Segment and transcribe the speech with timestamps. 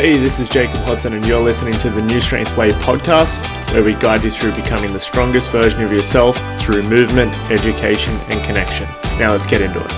[0.00, 3.36] Hey, this is Jacob Hodson, and you're listening to the New Strength Way podcast,
[3.74, 8.42] where we guide you through becoming the strongest version of yourself through movement, education, and
[8.42, 8.86] connection.
[9.18, 9.90] Now let's get into it.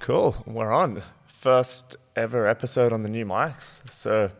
[0.00, 1.04] Cool, we're on.
[1.26, 3.88] First ever episode on the new mics.
[3.88, 4.32] So,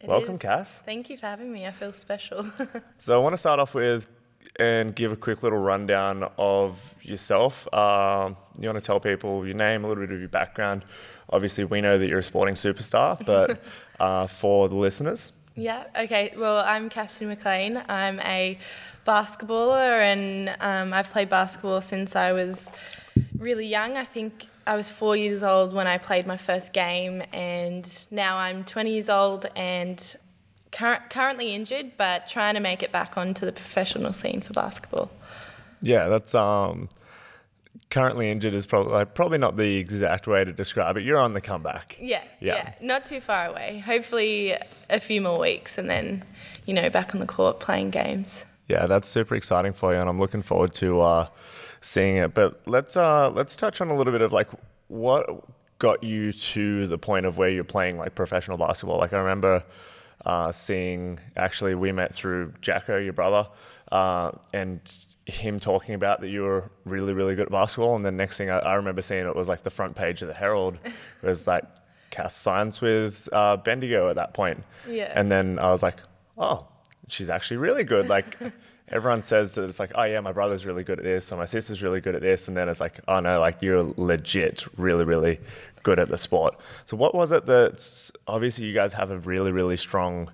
[0.00, 0.40] It welcome, is.
[0.40, 0.80] Cass.
[0.80, 1.64] Thank you for having me.
[1.64, 2.44] I feel special.
[2.98, 4.08] So I want to start off with
[4.56, 7.72] and give a quick little rundown of yourself.
[7.72, 10.84] Um, you want to tell people your name, a little bit of your background.
[11.30, 13.60] Obviously, we know that you're a sporting superstar, but
[14.00, 15.84] uh, for the listeners, yeah.
[15.98, 16.32] Okay.
[16.36, 17.82] Well, I'm Cassidy McLean.
[17.88, 18.58] I'm a
[19.04, 22.70] basketballer, and um, I've played basketball since I was
[23.36, 23.96] really young.
[23.96, 28.36] I think I was four years old when I played my first game, and now
[28.36, 30.16] I'm 20 years old and
[30.70, 35.10] cur- currently injured, but trying to make it back onto the professional scene for basketball.
[35.82, 36.88] yeah, that's um,
[37.90, 41.04] currently injured is probably like, probably not the exact way to describe it.
[41.04, 41.96] You're on the comeback.
[41.98, 42.54] Yeah, Yeah.
[42.54, 43.78] yeah, not too far away.
[43.78, 44.54] Hopefully,
[44.90, 46.24] a few more weeks, and then,
[46.66, 48.44] you know, back on the court playing games.
[48.66, 51.26] Yeah, that's super exciting for you, and I'm looking forward to uh,
[51.80, 52.34] seeing it.
[52.34, 54.48] But let's uh, let's touch on a little bit of like
[54.88, 55.26] what
[55.78, 58.98] got you to the point of where you're playing like professional basketball.
[58.98, 59.64] Like I remember
[60.26, 63.48] uh, seeing actually we met through Jacko, your brother,
[63.90, 64.80] uh, and
[65.28, 67.96] him talking about that you were really really good at basketball.
[67.96, 70.28] And then next thing I, I remember seeing it was like the front page of
[70.28, 70.92] the Herald it
[71.26, 71.64] was like
[72.10, 74.64] Cass signs with uh, Bendigo at that point.
[74.88, 75.12] Yeah.
[75.14, 75.96] And then I was like,
[76.38, 76.66] oh,
[77.08, 78.08] she's actually really good.
[78.18, 78.38] Like
[78.90, 81.44] everyone says that it's like, oh yeah, my brother's really good at this, or my
[81.44, 85.04] sister's really good at this, and then it's like, oh no, like you're legit, really,
[85.04, 85.40] really
[85.82, 86.58] good at the sport.
[86.86, 90.30] So what was it that's obviously you guys have a really, really strong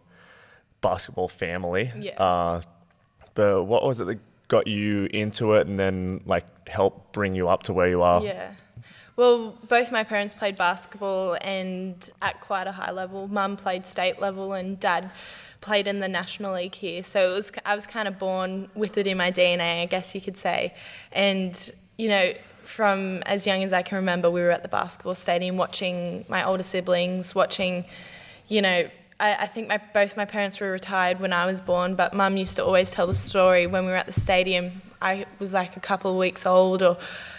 [0.81, 1.91] basketball family.
[1.98, 2.23] Yeah.
[2.23, 2.62] Uh,
[3.34, 4.19] but what was it that
[4.55, 8.23] got you into it, and then like help bring you up to where you are?
[8.23, 8.53] Yeah.
[9.17, 13.27] Well, both my parents played basketball and at quite a high level.
[13.29, 15.11] Mum played state level and dad
[15.61, 17.03] played in the national league here.
[17.03, 20.14] So it was I was kind of born with it in my DNA, I guess
[20.14, 20.75] you could say.
[21.13, 21.55] And
[21.97, 22.33] you know,
[22.63, 26.45] from as young as I can remember, we were at the basketball stadium watching my
[26.45, 27.85] older siblings, watching,
[28.48, 28.89] you know,
[29.20, 32.36] I, I think my, both my parents were retired when I was born, but mum
[32.36, 34.83] used to always tell the story when we were at the stadium.
[35.01, 36.97] I was like a couple of weeks old or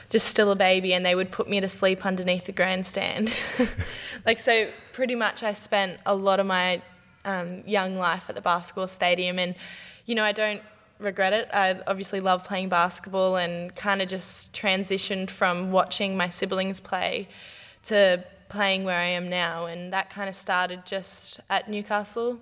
[0.10, 3.36] just still a baby, and they would put me to sleep underneath the grandstand.
[4.26, 6.82] like, so pretty much I spent a lot of my
[7.26, 9.56] um, young life at the basketball stadium, and
[10.06, 10.62] you know, I don't
[11.00, 11.50] regret it.
[11.52, 17.28] I obviously love playing basketball and kind of just transitioned from watching my siblings play
[17.84, 22.40] to playing where I am now, and that kind of started just at Newcastle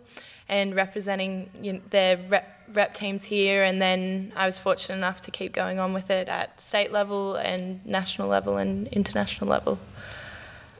[0.49, 5.21] and representing you know, their rep, rep teams here, and then I was fortunate enough
[5.21, 9.79] to keep going on with it at state level and national level and international level.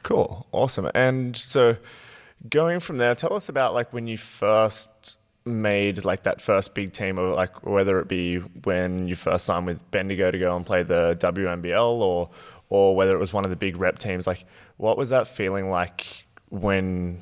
[0.02, 0.90] Cool, awesome.
[0.94, 1.76] And so,
[2.48, 6.92] going from there, tell us about like when you first made like that first big
[6.92, 10.64] team, or like whether it be when you first signed with Bendigo to go and
[10.64, 12.30] play the WNBL, or
[12.68, 14.26] or whether it was one of the big rep teams.
[14.26, 14.44] Like,
[14.76, 17.18] what was that feeling like when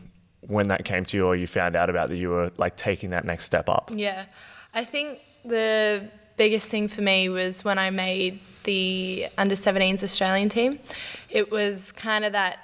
[0.46, 3.10] when that came to you, or you found out about that you were like taking
[3.10, 3.90] that next step up?
[3.94, 4.26] Yeah,
[4.74, 10.48] I think the biggest thing for me was when I made the under 17s Australian
[10.48, 10.78] team.
[11.30, 12.58] It was kind of that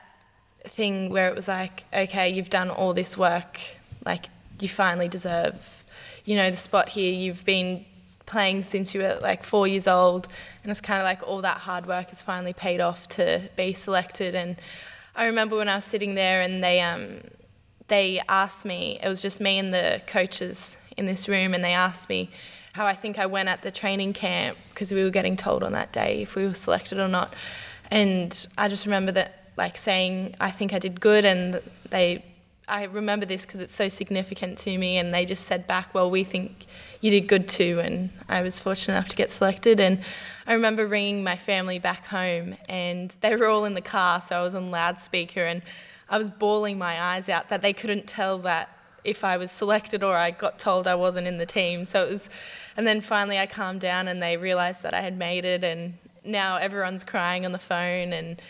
[0.64, 3.60] thing where it was like, okay, you've done all this work,
[4.04, 4.26] like
[4.60, 5.84] you finally deserve,
[6.24, 7.12] you know, the spot here.
[7.12, 7.84] You've been
[8.28, 10.28] playing since you were like four years old,
[10.62, 13.72] and it's kind of like all that hard work has finally paid off to be
[13.72, 14.34] selected.
[14.34, 14.60] And
[15.16, 17.22] I remember when I was sitting there and they um,
[17.88, 21.72] they asked me, it was just me and the coaches in this room, and they
[21.72, 22.30] asked me
[22.74, 25.72] how I think I went at the training camp because we were getting told on
[25.72, 27.34] that day if we were selected or not.
[27.90, 31.60] And I just remember that, like, saying, I think I did good, and
[31.90, 32.22] they,
[32.68, 36.10] I remember this because it's so significant to me, and they just said back, well,
[36.10, 36.66] we think
[37.00, 39.80] you did good too, and I was fortunate enough to get selected.
[39.80, 40.00] And
[40.46, 44.38] I remember ringing my family back home, and they were all in the car, so
[44.38, 45.62] I was on loudspeaker, and
[46.10, 48.68] I was bawling my eyes out that they couldn't tell that
[49.04, 51.86] if I was selected or I got told I wasn't in the team.
[51.86, 52.30] So it was,
[52.76, 55.94] and then finally I calmed down and they realised that I had made it, and
[56.24, 58.12] now everyone's crying on the phone.
[58.12, 58.42] And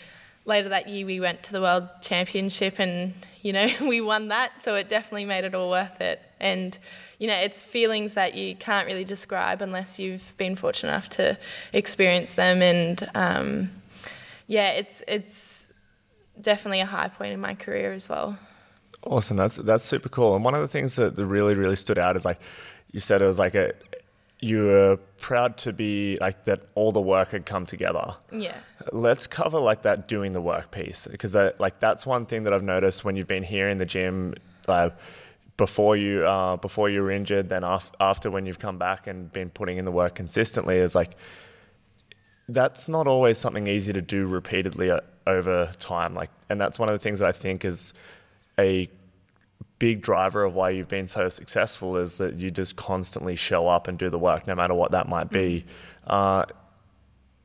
[0.49, 4.61] later that year we went to the World Championship, and you know we won that,
[4.61, 6.21] so it definitely made it all worth it.
[6.41, 6.77] And
[7.19, 11.39] you know it's feelings that you can't really describe unless you've been fortunate enough to
[11.73, 12.63] experience them.
[12.63, 13.71] And um,
[14.47, 15.67] yeah, it's it's
[16.41, 18.39] definitely a high point in my career as well.
[19.05, 19.37] Awesome.
[19.37, 20.35] That's that's super cool.
[20.35, 22.41] And one of the things that really really stood out is like
[22.91, 23.75] you said it was like a
[24.41, 28.15] you were proud to be like that all the work had come together.
[28.31, 28.57] Yeah.
[28.93, 32.63] Let's cover like that doing the work piece because like that's one thing that I've
[32.63, 34.35] noticed when you've been here in the gym,
[35.59, 39.31] before you uh, before you were injured, then af- after when you've come back and
[39.31, 41.17] been putting in the work consistently, is like
[42.49, 46.15] that's not always something easy to do repeatedly uh, over time.
[46.15, 47.93] Like, and that's one of the things that I think is
[48.59, 48.89] a
[49.79, 53.87] big driver of why you've been so successful is that you just constantly show up
[53.89, 55.65] and do the work, no matter what that might be.
[56.09, 56.13] Mm.
[56.13, 56.45] Uh,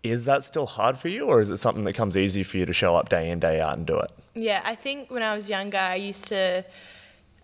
[0.04, 2.66] is that still hard for you, or is it something that comes easy for you
[2.66, 4.12] to show up day in, day out and do it?
[4.36, 6.66] Yeah, I think when I was younger, I used to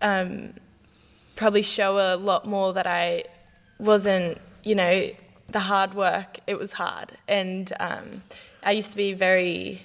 [0.02, 0.52] um,
[1.36, 3.24] probably show a lot more that I
[3.78, 5.10] wasn't, you know,
[5.48, 7.12] the hard work, it was hard.
[7.26, 8.22] And um,
[8.62, 9.80] I used to be very,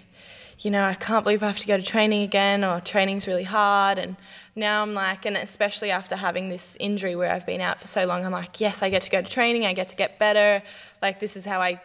[0.59, 3.43] you know, I can't believe I have to go to training again, or training's really
[3.43, 3.97] hard.
[3.97, 4.17] And
[4.53, 8.05] now I'm like, and especially after having this injury where I've been out for so
[8.05, 10.61] long, I'm like, yes, I get to go to training, I get to get better.
[11.01, 11.81] Like, this is how I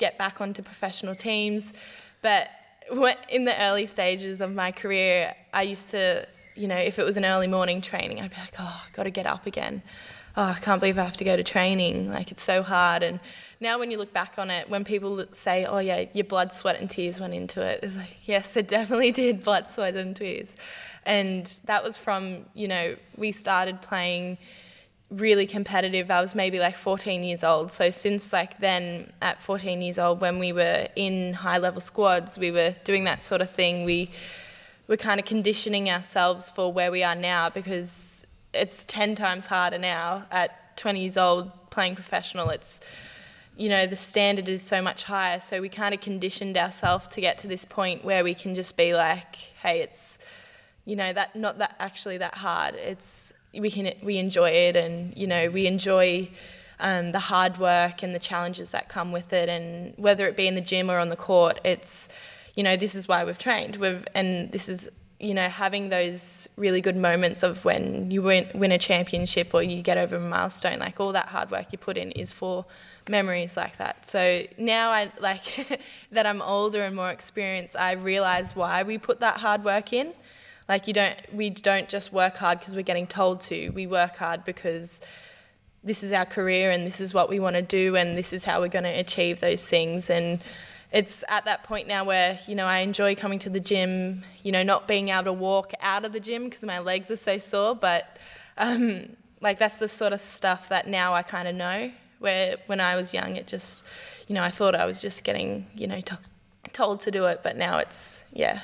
[0.00, 1.72] get back onto professional teams.
[2.22, 2.48] But
[3.28, 6.26] in the early stages of my career, I used to,
[6.56, 9.04] you know, if it was an early morning training, I'd be like, oh, I've got
[9.04, 9.82] to get up again.
[10.36, 12.10] Oh, I can't believe I have to go to training.
[12.10, 13.02] Like, it's so hard.
[13.02, 13.20] And
[13.60, 16.80] now when you look back on it, when people say, oh, yeah, your blood, sweat,
[16.80, 20.56] and tears went into it, it's like, yes, it definitely did blood, sweat, and tears.
[21.04, 24.38] And that was from, you know, we started playing
[25.10, 26.10] really competitive.
[26.10, 27.72] I was maybe like 14 years old.
[27.72, 32.38] So since like then, at 14 years old, when we were in high level squads,
[32.38, 33.84] we were doing that sort of thing.
[33.84, 34.10] We
[34.88, 38.24] were kind of conditioning ourselves for where we are now because
[38.54, 42.50] it's 10 times harder now at 20 years old playing professional.
[42.50, 42.80] It's
[43.56, 47.20] you know the standard is so much higher so we kind of conditioned ourselves to
[47.20, 50.16] get to this point where we can just be like hey it's
[50.84, 52.74] you know that not that actually that hard.
[52.74, 56.30] It's we can we enjoy it, and you know we enjoy
[56.78, 60.46] um, the hard work and the challenges that come with it, and whether it be
[60.46, 62.08] in the gym or on the court, it's
[62.54, 63.76] you know this is why we've trained.
[63.76, 64.88] We've and this is
[65.18, 69.62] you know having those really good moments of when you win, win a championship or
[69.62, 70.78] you get over a milestone.
[70.78, 72.64] Like all that hard work you put in is for
[73.08, 74.06] memories like that.
[74.06, 75.80] So now I like
[76.12, 77.76] that I'm older and more experienced.
[77.76, 80.14] I realize why we put that hard work in
[80.70, 83.70] like you don't, we don't just work hard because we're getting told to.
[83.70, 85.00] We work hard because
[85.82, 88.44] this is our career and this is what we want to do and this is
[88.44, 90.10] how we're going to achieve those things.
[90.10, 90.40] And
[90.92, 94.22] it's at that point now where you know I enjoy coming to the gym.
[94.44, 97.16] You know, not being able to walk out of the gym because my legs are
[97.16, 98.20] so sore, but
[98.56, 101.90] um, like that's the sort of stuff that now I kind of know.
[102.20, 103.82] Where when I was young, it just,
[104.28, 106.14] you know, I thought I was just getting, you know, t-
[106.72, 108.60] told to do it, but now it's, yeah,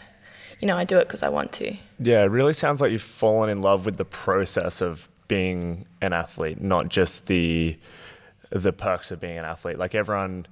[0.60, 1.74] you know, I do it because I want to.
[1.98, 6.12] Yeah, it really sounds like you've fallen in love with the process of being an
[6.12, 7.78] athlete, not just the
[8.50, 9.78] the perks of being an athlete.
[9.78, 10.46] Like everyone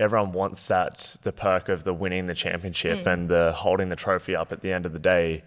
[0.00, 3.06] everyone wants that the perk of the winning the championship mm.
[3.06, 5.42] and the holding the trophy up at the end of the day.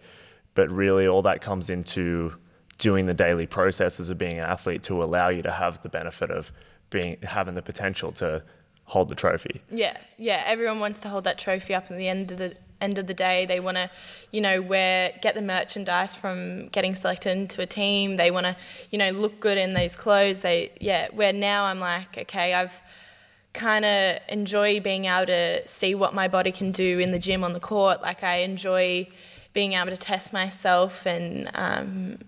[0.54, 2.34] But really all that comes into
[2.78, 6.32] doing the daily processes of being an athlete to allow you to have the benefit
[6.32, 6.52] of
[6.90, 8.44] being having the potential to
[8.86, 9.62] hold the trophy.
[9.70, 10.44] Yeah, yeah.
[10.46, 13.14] Everyone wants to hold that trophy up at the end of the end of the
[13.14, 13.46] day.
[13.46, 13.90] They want to,
[14.32, 18.18] you know, wear get the merchandise from getting selected into a team.
[18.18, 18.56] They want to,
[18.92, 20.42] you know, look good in those clothes.
[20.42, 21.08] They yeah.
[21.14, 22.82] Where now I'm like, okay, I've
[23.54, 27.44] kind of enjoy being able to see what my body can do in the gym
[27.44, 28.02] on the court.
[28.02, 29.08] Like I enjoy
[29.54, 31.50] being able to test myself and.
[31.54, 32.20] Um,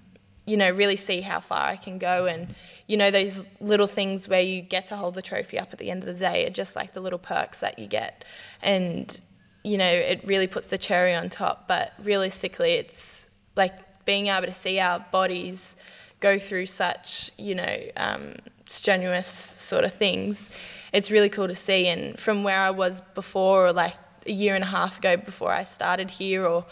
[0.50, 2.26] you know, really see how far I can go.
[2.26, 2.56] And,
[2.88, 5.92] you know, those little things where you get to hold the trophy up at the
[5.92, 8.26] end of the day are just like the little perks that you get.
[8.64, 9.22] And
[9.64, 11.68] you know, it really puts the cherry on top.
[11.68, 15.76] But realistically, it's like being able to see our bodies
[16.20, 18.36] go through such, you know, um,
[18.66, 20.50] strenuous sort of things.
[20.92, 21.88] It's really cool to see.
[21.88, 25.52] And from where I was before, or like a year and a half ago before
[25.52, 26.66] I started here, or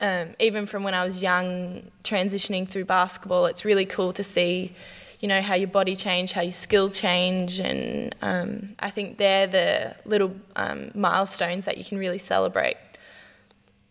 [0.00, 4.72] um, even from when I was young, transitioning through basketball, it's really cool to see
[5.20, 9.46] you know, how your body change, how your skill change, and um, I think they're
[9.46, 12.76] the little um, milestones that you can really celebrate.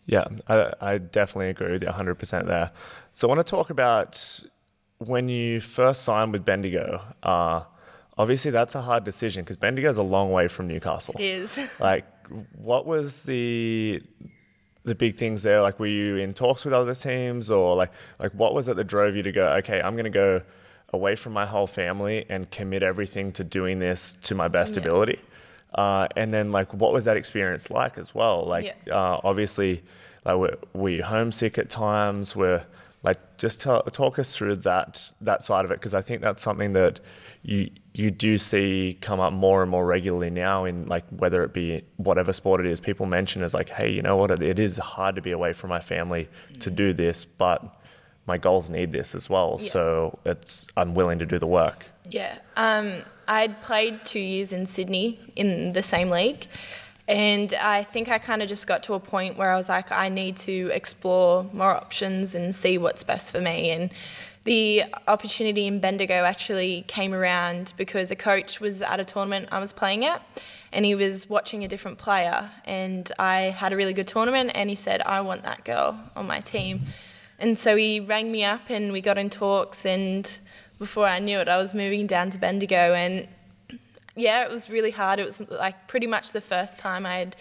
[0.06, 2.70] Yeah, I, I definitely agree with you 100% there.
[3.12, 4.40] So I want to talk about
[4.98, 7.02] when you first signed with Bendigo.
[7.22, 7.64] Uh,
[8.16, 11.14] obviously, that's a hard decision because Bendigo is a long way from Newcastle.
[11.18, 11.68] It is.
[11.80, 12.04] like,
[12.56, 14.02] what was the
[14.84, 15.60] the big things there?
[15.62, 17.90] Like, were you in talks with other teams, or like
[18.20, 19.48] like what was it that drove you to go?
[19.54, 20.42] Okay, I'm going to go
[20.92, 24.82] away from my whole family and commit everything to doing this to my best yeah.
[24.82, 25.18] ability.
[25.74, 28.44] Uh, and then like, what was that experience like as well?
[28.46, 28.94] Like, yeah.
[28.94, 29.82] uh, obviously,
[30.24, 32.34] like were, were you homesick at times?
[32.34, 32.64] We're
[33.02, 36.72] like, just talk us through that that side of it because I think that's something
[36.72, 37.00] that
[37.42, 41.54] you you do see come up more and more regularly now in like whether it
[41.54, 44.76] be whatever sport it is people mention is like hey you know what it is
[44.76, 46.28] hard to be away from my family
[46.60, 47.62] to do this but
[48.26, 49.68] my goals need this as well Yeah.
[49.70, 52.38] so it's i'm willing to do the work Yeah.
[52.56, 56.46] Um, I'd played two years in Sydney in the same league.
[57.08, 59.90] And I think I kind of just got to a point where I was like,
[59.90, 63.70] I need to explore more options and see what's best for me.
[63.70, 63.90] And
[64.44, 69.58] the opportunity in Bendigo actually came around because a coach was at a tournament I
[69.58, 70.22] was playing at
[70.72, 72.50] and he was watching a different player.
[72.64, 76.26] And I had a really good tournament and he said, I want that girl on
[76.28, 76.82] my team.
[77.38, 80.38] And so he rang me up and we got in talks and
[80.78, 83.28] before I knew it, I was moving down to Bendigo, and
[84.14, 85.18] yeah, it was really hard.
[85.18, 87.34] It was like pretty much the first time I'd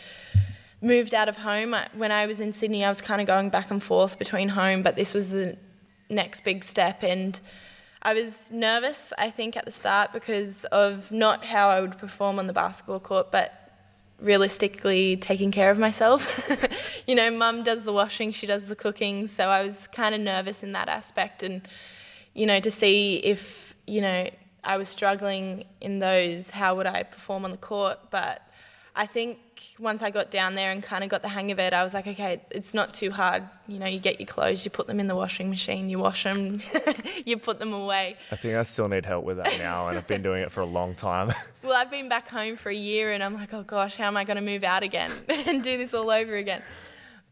[0.81, 1.73] moved out of home.
[1.73, 4.49] I- When I was in Sydney, I was kind of going back and forth between
[4.49, 5.57] home, but this was the
[6.09, 7.41] next big step, and
[8.01, 12.39] I was nervous, I think, at the start because of not how I would perform
[12.39, 13.51] on the basketball court, but
[14.19, 17.03] realistically taking care of myself.
[17.07, 20.21] you know, mum does the washing, she does the cooking, so I was kind of
[20.21, 21.67] nervous in that aspect and
[22.35, 24.29] you know, to see if, you know,
[24.63, 27.97] I was struggling in those, how would I perform on the court?
[28.11, 28.41] But
[28.95, 29.39] I think
[29.79, 31.93] once I got down there and kind of got the hang of it, I was
[31.93, 33.43] like, okay, it's not too hard.
[33.67, 36.23] You know, you get your clothes, you put them in the washing machine, you wash
[36.23, 36.61] them,
[37.25, 38.15] you put them away.
[38.31, 40.61] i think i still need help with that now and i've been doing it for
[40.61, 41.31] a long time
[41.63, 44.15] Well, I've been back home for a year and I'm like, oh gosh, how am
[44.17, 46.61] I going to move out again and do this all over again?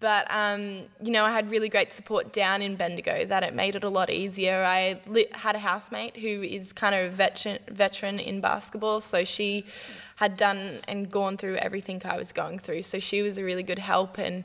[0.04, 3.78] But, um, you know, I had really great support down in Bendigo that it made
[3.78, 4.62] it a lot easier.
[4.62, 9.24] I li- had a housemate who is kind of a veteran, veteran in basketball, so
[9.24, 9.66] she
[10.18, 12.82] had done and gone through everything I was going through.
[12.82, 14.44] So she was a really good help and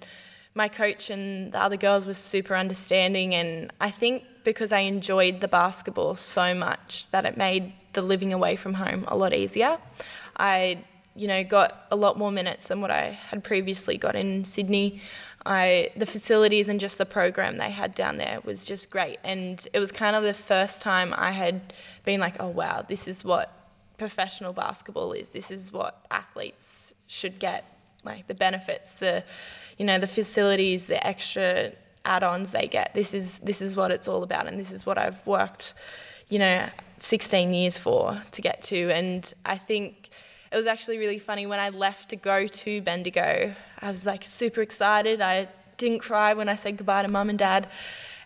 [0.55, 5.41] my coach and the other girls were super understanding and I think because I enjoyed
[5.41, 9.79] the basketball so much that it made the living away from home a lot easier.
[10.37, 10.85] I
[11.17, 15.01] you know got a lot more minutes than what I had previously got in Sydney.
[15.49, 19.19] I the facilities and just the program they had down there was just great.
[19.25, 21.73] And it was kind of the first time I had
[22.05, 23.53] been like oh wow this is what
[23.97, 25.31] professional basketball is.
[25.31, 27.65] This is what athletes should get
[28.05, 29.25] like the benefits the
[29.79, 31.73] you know the facilities the extra
[32.05, 32.93] add-ons they get.
[32.95, 35.73] This is this is what it's all about and this is what I've worked
[36.29, 38.91] you know 16 years for to get to.
[38.91, 40.08] And I think
[40.51, 43.55] it was actually really funny when I left to go to Bendigo.
[43.81, 45.21] I was like super excited.
[45.21, 47.69] I didn't cry when I said goodbye to mum and dad.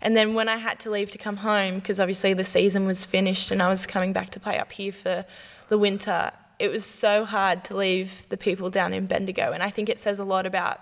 [0.01, 3.05] And then when I had to leave to come home because obviously the season was
[3.05, 5.25] finished and I was coming back to play up here for
[5.69, 9.51] the winter it was so hard to leave the people down in Bendigo.
[9.51, 10.81] And I think it says a lot about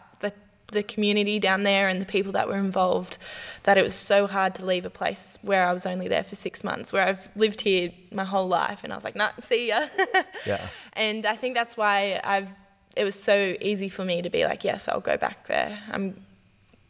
[0.73, 3.19] the community down there and the people that were involved
[3.65, 6.37] that it was so hard to leave a place where I was only there for
[6.37, 8.85] six months, where I've lived here my whole life.
[8.85, 9.87] And I was like, nah, see ya.
[10.47, 10.67] Yeah.
[10.95, 12.49] And I think that's why I've,
[12.97, 15.79] it was so easy for me to be like, yes, I'll go back there.
[15.91, 16.25] I'm,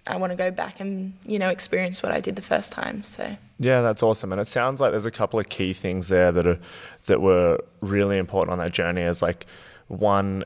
[0.06, 3.02] I want to go back and, you know, experience what I did the first time.
[3.02, 4.32] So, Yeah, that's awesome.
[4.32, 6.58] And it sounds like there's a couple of key things there that are
[7.06, 9.02] that were really important on that journey.
[9.02, 9.46] Is like
[9.88, 10.44] one,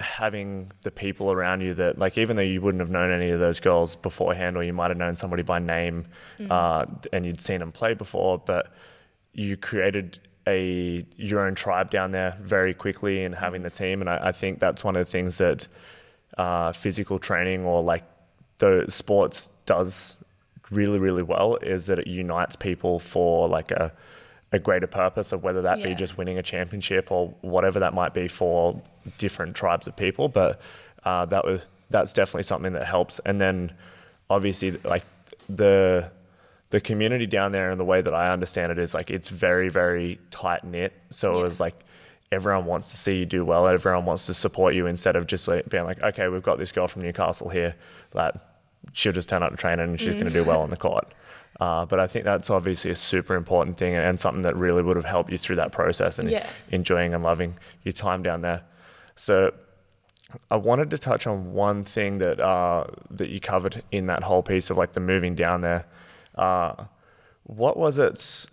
[0.00, 3.38] having the people around you that like even though you wouldn't have known any of
[3.38, 6.06] those girls beforehand, or you might have known somebody by name,
[6.50, 8.72] uh, and you'd seen them play before, but
[9.32, 14.00] you created a your own tribe down there very quickly and having the team.
[14.00, 15.68] And I, I think that's one of the things that
[16.38, 18.04] uh, physical training or like
[18.58, 20.18] the sports does
[20.70, 23.92] really really well is that it unites people for like a
[24.52, 28.12] a greater purpose of whether that be just winning a championship or whatever that might
[28.12, 28.80] be for
[29.16, 30.28] different tribes of people.
[30.28, 30.60] But
[31.04, 33.20] uh, that was that's definitely something that helps.
[33.20, 33.72] And then
[34.28, 35.04] obviously like
[35.48, 36.10] the
[36.70, 39.68] the community down there and the way that I understand it is like it's very
[39.68, 40.92] very tight knit.
[41.10, 41.76] So it was like
[42.32, 43.68] everyone wants to see you do well.
[43.68, 46.72] Everyone wants to support you instead of just like being like okay we've got this
[46.72, 47.76] girl from Newcastle here
[48.12, 48.56] that
[48.92, 51.12] she'll just turn up to training and she's going to do well on the court
[51.60, 54.82] uh, but I think that's obviously a super important thing and, and something that really
[54.82, 56.46] would have helped you through that process and Yeah.
[56.70, 58.62] enjoying and loving your time down there.
[59.16, 59.52] So
[60.50, 64.42] I wanted to touch on one thing that uh, that you covered in that whole
[64.42, 65.84] piece of like the moving down there.
[66.36, 66.84] Uh,
[67.44, 68.46] what was it?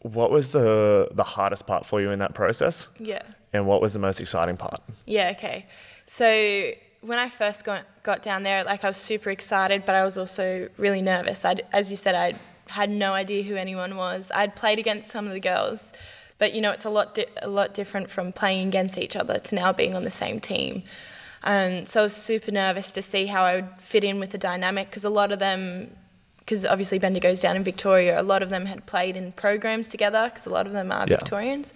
[0.00, 3.22] What was the the hardest part for you in that process, yeah.
[3.52, 4.80] and what was the most exciting part?
[5.06, 5.66] Yeah, okay.
[6.06, 6.72] So
[7.02, 10.16] when I first got, got down there, like I was super excited, but I was
[10.16, 11.44] also really nervous.
[11.44, 12.34] I'd, as you said, I
[12.72, 14.30] had no idea who anyone was.
[14.34, 15.92] I'd played against some of the girls,
[16.38, 19.38] but you know, it's a lot di- a lot different from playing against each other
[19.38, 20.84] to now being on the same team.
[21.42, 24.38] And so I was super nervous to see how I would fit in with the
[24.38, 25.96] dynamic because a lot of them
[26.38, 30.24] because obviously Bendigo's down in Victoria, a lot of them had played in programs together
[30.28, 31.16] because a lot of them are Yeah.
[31.16, 31.72] Victorians,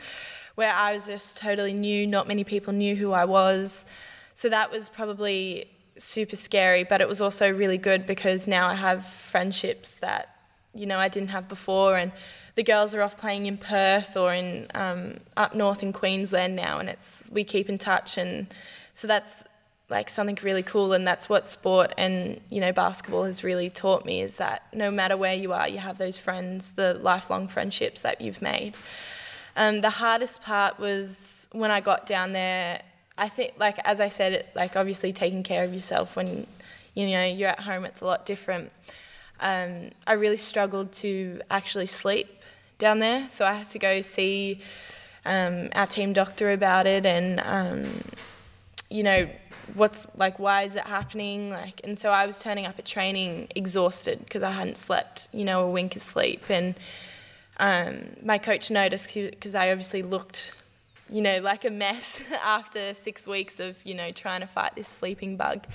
[0.56, 2.06] where I was just totally new.
[2.06, 3.84] Not many people knew who I was.
[4.36, 5.66] So that was probably
[5.96, 10.28] super scary, but it was also really good because now I have friendships that,
[10.74, 11.96] you know, I didn't have before.
[11.96, 12.12] And
[12.54, 16.78] the girls are off playing in Perth or in um, up north in Queensland now,
[16.78, 18.18] and it's we keep in touch.
[18.18, 18.48] And
[18.92, 19.42] so that's
[19.88, 24.04] like something really cool and that's what sport and you know basketball has really taught
[24.04, 28.00] me is that no matter where you are you have those friends the lifelong friendships
[28.00, 28.74] that you've made
[29.54, 32.82] um, the hardest part was when i got down there
[33.18, 36.46] i think like as i said like obviously taking care of yourself when
[36.94, 38.72] you know you're at home it's a lot different.
[39.38, 42.28] Um, i really struggled to actually sleep
[42.78, 44.60] down there so i had to go see
[45.26, 47.84] um, our team doctor about it and um,
[48.88, 49.28] you know
[49.74, 53.48] what's like why is it happening like and so i was turning up at training
[53.54, 56.76] exhausted because i hadn't slept you know a wink of sleep and
[57.58, 60.62] um, my coach noticed because i obviously looked
[61.10, 64.88] you know like a mess after six weeks of you know trying to fight this
[64.88, 65.66] sleeping bug.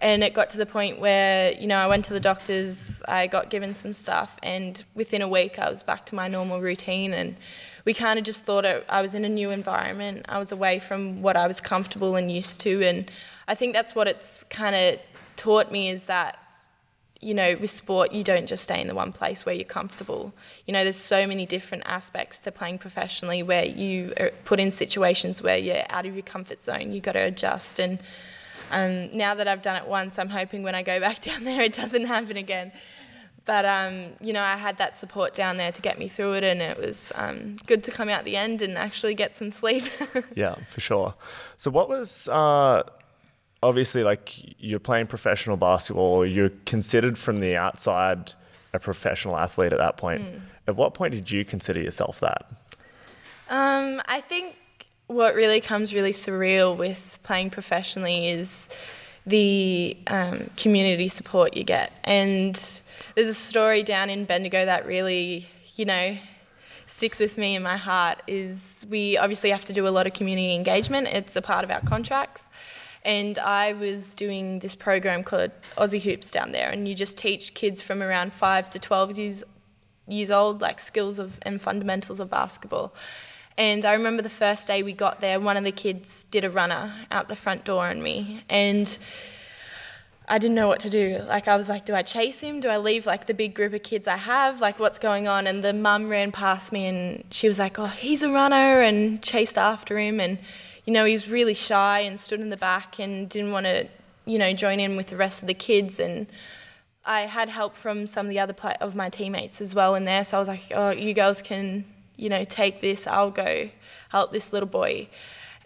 [0.00, 3.28] And it got to the point where you know i went to the doctors i
[3.28, 7.12] got given some stuff and within a week i was back to my normal routine.
[7.12, 7.36] And
[7.84, 10.26] we kind of just thought it, I was in a new environment.
[10.28, 13.10] I was away from what I was comfortable and used to, and
[13.48, 15.00] I think that's what it's kind of
[15.36, 16.38] taught me is that
[17.22, 20.34] you know with sport you don't just stay in the one place where you're comfortable.
[20.66, 24.70] You know there's so many different aspects to playing professionally where you are put in
[24.70, 26.92] situations where you're out of your comfort zone.
[26.92, 27.98] You've got to adjust, and
[28.70, 31.62] um, now that I've done it once, I'm hoping when I go back down there
[31.62, 32.72] it doesn't happen again.
[33.44, 36.44] But um, you know, I had that support down there to get me through it,
[36.44, 39.84] and it was um, good to come out the end and actually get some sleep.
[40.34, 41.14] Yeah, for sure.
[41.56, 42.84] So, what was uh,
[43.62, 48.32] obviously like you're playing professional basketball, or you're considered from the outside
[48.72, 50.40] a professional athlete at that point.
[50.66, 52.46] At what point did you consider yourself that?
[53.52, 54.56] um, I think
[55.08, 58.68] what really comes really surreal with playing professionally is
[59.26, 61.92] the um, community support you get.
[62.02, 62.54] And
[63.14, 66.16] there's a story down in Bendigo that really, you know,
[66.86, 70.14] sticks with me in my heart is we obviously have to do a lot of
[70.14, 71.08] community engagement.
[71.08, 72.48] It's a part of our contracts.
[73.04, 77.54] And I was doing this program called Aussie Hoops down there, and you just teach
[77.54, 79.44] kids from around five to 12 years,
[80.06, 82.94] years old, like skills of and fundamentals of basketball.
[83.58, 86.50] And I remember the first day we got there, one of the kids did a
[86.50, 88.96] runner out the front door on me, and
[90.28, 91.20] I didn't know what to do.
[91.26, 92.60] Like I was like, do I chase him?
[92.60, 94.60] Do I leave like the big group of kids I have?
[94.60, 95.46] Like what's going on?
[95.46, 99.20] And the mum ran past me and she was like, oh, he's a runner, and
[99.22, 100.20] chased after him.
[100.20, 100.38] And
[100.84, 103.88] you know, he was really shy and stood in the back and didn't want to,
[104.24, 106.00] you know, join in with the rest of the kids.
[106.00, 106.26] And
[107.04, 110.04] I had help from some of the other pla of my teammates as well in
[110.04, 110.24] there.
[110.24, 111.84] So I was like, oh, you girls can,
[112.16, 113.06] you know, take this.
[113.06, 113.68] I'll go
[114.08, 115.08] help this little boy.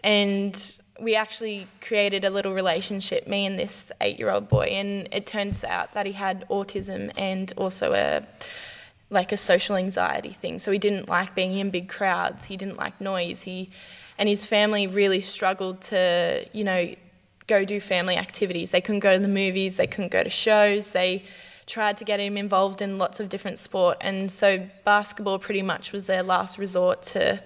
[0.03, 4.65] And we actually created a little relationship, me and this eight-year-old boy.
[4.65, 8.23] And it turns out that he had autism and also a
[9.09, 10.59] like a social anxiety thing.
[10.59, 12.45] So he didn't like being in big crowds.
[12.45, 13.43] He didn't like noise.
[13.43, 13.69] He
[14.17, 16.93] and his family really struggled to, you know,
[17.47, 18.71] go do family activities.
[18.71, 20.91] They couldn't go to the movies, they couldn't go to shows.
[20.91, 21.23] They
[21.65, 25.91] tried to get him involved in lots of different sport and so basketball pretty much
[25.91, 27.43] was their last resort to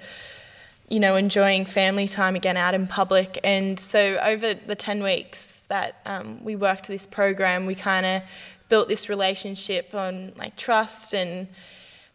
[0.92, 3.40] you know, enjoying family time again out in public.
[3.46, 8.22] And so over the 10 weeks that um, we worked this program, we kind of
[8.68, 11.48] built this relationship on like trust and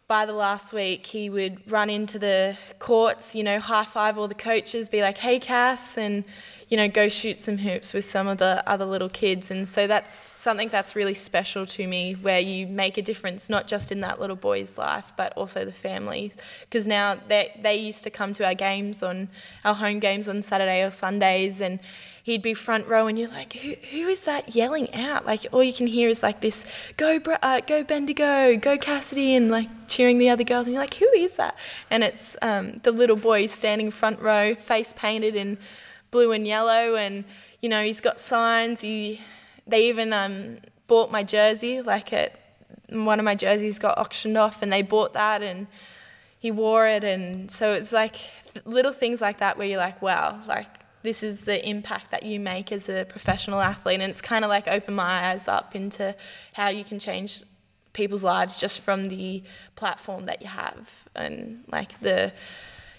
[0.07, 4.27] by the last week he would run into the courts you know high five all
[4.29, 6.23] the coaches be like hey cass and
[6.69, 9.49] you know go shoot some hoops with some of the other little kids.
[9.49, 13.67] And so that's something that's really special to me where you make a difference not
[13.67, 16.33] just in that little boy's life but also the family.
[16.61, 19.29] Because now they they used to come to our games on
[19.63, 21.79] our home games on Saturday or Sundays and
[22.23, 25.25] he'd be front row and you're like who, who is that yelling out?
[25.25, 26.65] Like all you can hear is like this
[26.97, 30.95] go uh, go Bendigo go Cassidy and like cheering the other girls and you're like
[30.95, 31.55] who is that?
[31.89, 35.57] And it's um, the little boy standing front row face painted in
[36.11, 37.23] blue and yellow and
[37.61, 38.81] you know he's got signs.
[38.81, 39.21] He
[39.65, 42.39] they even um, bought my jersey like it
[42.89, 45.67] one of my jerseys got auctioned off and they bought that and
[46.39, 48.15] he wore it and so it's like
[48.63, 52.37] little things like that where you're like wow like this is the impact that you
[52.37, 54.01] make as a professional athlete.
[54.01, 56.13] And it's kind of like opened my eyes up into
[56.53, 57.43] how you can change
[57.93, 59.41] people's lives just from the
[59.75, 62.33] platform that you have and like the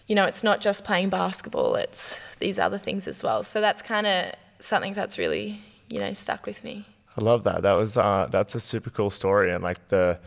[0.09, 3.83] you know it's not just playing basketball it's these other things as well so that's
[3.83, 6.85] kind of something that's really you know stuck with me
[7.17, 7.63] I love that.
[7.63, 10.21] That was uh, that's a super cool story, and like the,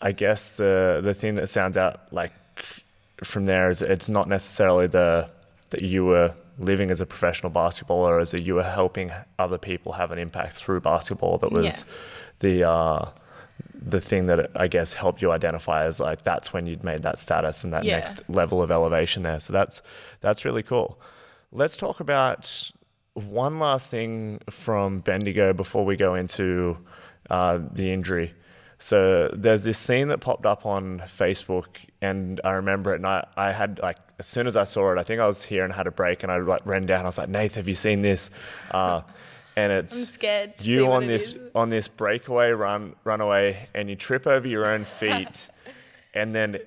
[0.00, 2.32] I guess the the thing that sounds out like
[3.24, 5.28] from there is it's not necessarily the
[5.70, 9.90] that you were living as a professional basketballer, as a, you were helping other people
[9.94, 11.38] have an impact through basketball.
[11.38, 11.94] That was Yeah.
[12.38, 13.10] the uh,
[13.82, 17.18] the thing that I guess helped you identify as like that's when you'd made that
[17.18, 17.96] status and that Yeah.
[17.96, 19.40] next level of elevation there.
[19.40, 19.80] So that's
[20.20, 21.00] that's really cool.
[21.52, 22.70] Let's talk about
[23.14, 26.78] one last thing from Bendigo before we go into
[27.28, 28.34] uh, the injury.
[28.78, 31.66] So there's this scene that popped up on Facebook,
[32.00, 32.96] and I remember it.
[32.96, 35.42] And I, I had like as soon as I saw it, I think I was
[35.44, 37.04] here and had a break, and I like ran down.
[37.04, 38.30] I was like, Nath, have you seen this?
[38.70, 39.02] Uh,
[39.60, 41.40] and it's I'm scared to see you on this is.
[41.54, 45.50] on this breakaway run runaway, and you trip over your own feet,
[46.14, 46.58] and then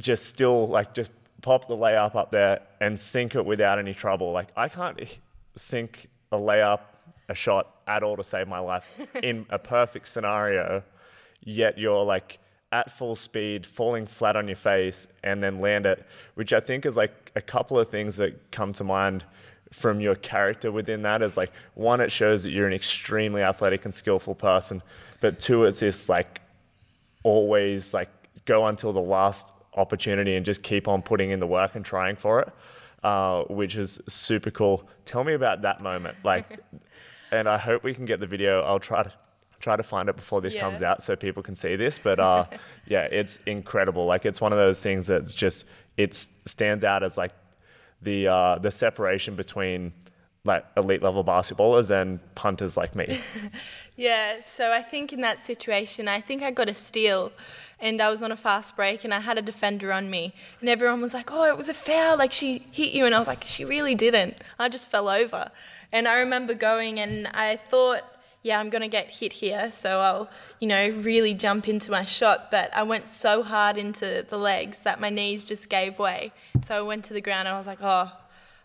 [0.00, 4.32] just still like just pop the layup up there and sink it without any trouble.
[4.32, 5.00] Like I can't
[5.56, 6.80] sink a layup,
[7.28, 8.86] a shot at all to save my life
[9.22, 10.82] in a perfect scenario,
[11.44, 12.38] yet you're like
[12.72, 16.86] at full speed, falling flat on your face, and then land it, which I think
[16.86, 19.24] is like a couple of things that come to mind
[19.72, 23.84] from your character within that is like one, it shows that you're an extremely athletic
[23.84, 24.82] and skillful person,
[25.20, 26.40] but two, it's this like
[27.22, 28.10] always like
[28.44, 32.16] go until the last opportunity and just keep on putting in the work and trying
[32.16, 32.52] for it,
[33.02, 34.86] uh, which is super cool.
[35.04, 36.60] Tell me about that moment, like,
[37.32, 38.62] and I hope we can get the video.
[38.62, 39.12] I'll try to
[39.60, 41.98] try to find it before this comes out so people can see this.
[41.98, 42.44] But uh,
[42.86, 44.04] yeah, it's incredible.
[44.04, 45.64] Like it's one of those things that's just
[45.96, 47.32] it stands out as like
[48.02, 49.92] the uh, the separation between
[50.44, 53.20] like elite level basketballers and punters like me.
[53.94, 57.30] Yeah, so I think in that situation, I think I got a steal
[57.78, 60.68] and I was on a fast break and I had a defender on me and
[60.70, 63.28] everyone was like, "Oh, it was a foul, like she hit you." And I was
[63.28, 64.38] like, "She really didn't.
[64.58, 65.50] I just fell over."
[65.92, 68.02] And I remember going and I thought,
[68.42, 72.04] "Yeah, I'm going to get hit here, so I'll, you know, really jump into my
[72.04, 76.32] shot." But I went so hard into the legs that my knees just gave way.
[76.62, 78.10] So I went to the ground and I was like, "Oh,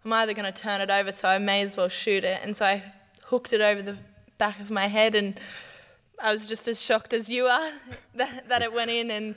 [0.04, 2.56] I'm either going to turn it over, so I may as well shoot it." And
[2.56, 2.84] so I
[3.26, 3.98] hooked it over the
[4.38, 5.40] back of my head and
[6.20, 7.72] I was just as shocked as you are
[8.16, 9.12] that, that it went in.
[9.12, 9.36] And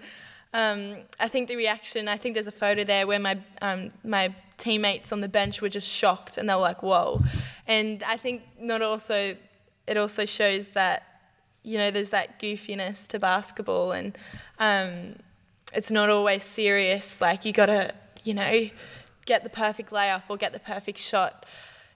[0.54, 4.34] um, I think the reaction, I think there's a photo there where my, um, my
[4.56, 7.22] teammates on the bench were just shocked and they were like, whoa.
[7.66, 9.36] And I think not also,
[9.90, 11.02] it also shows that,
[11.64, 14.16] you know, there's that goofiness to basketball and
[14.60, 15.16] um,
[15.74, 17.20] it's not always serious.
[17.20, 18.68] Like you got to, you know,
[19.26, 21.44] get the perfect layup or get the perfect shot.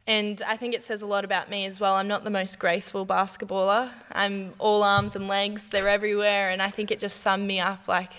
[0.08, 1.94] And I think it says a lot about me as well.
[1.94, 3.90] I'm not the most graceful basketballer.
[4.10, 6.50] I'm all arms and legs, they're everywhere.
[6.50, 8.12] And I think it just summed me up like,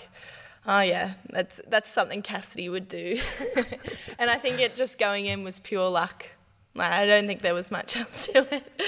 [0.66, 3.18] oh yeah, that's, that's something Cassidy would do.
[4.18, 6.24] and I think it just going in was pure luck.
[6.74, 8.82] Like, I don't think there was much else to it.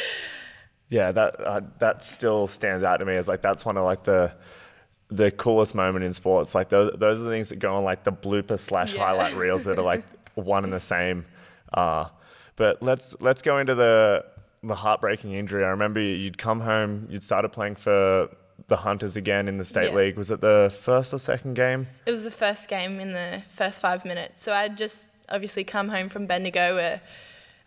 [0.90, 4.04] Yeah, that uh, that still stands out to me as like that's one of like
[4.04, 4.34] the
[5.10, 6.54] the coolest moment in sports.
[6.54, 9.04] Like those those are the things that go on like the blooper slash Yeah.
[9.04, 11.24] highlight reels that are like one and the same.
[11.72, 12.06] Uh,
[12.56, 14.24] but let's let's go into the
[14.62, 15.64] the heartbreaking injury.
[15.64, 18.28] I remember you'd come home, you'd started playing for
[18.66, 19.96] the Hunters again in the state Yeah.
[19.96, 20.16] league.
[20.16, 21.86] Was it the first or second game?
[22.06, 24.42] It was the first game in the first five minutes.
[24.42, 27.00] So I'd just obviously come home from Bendigo, where,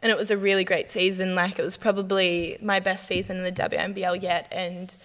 [0.02, 1.36] and it was a really great season.
[1.36, 4.96] Like it was probably my best season in the WNBL yet, and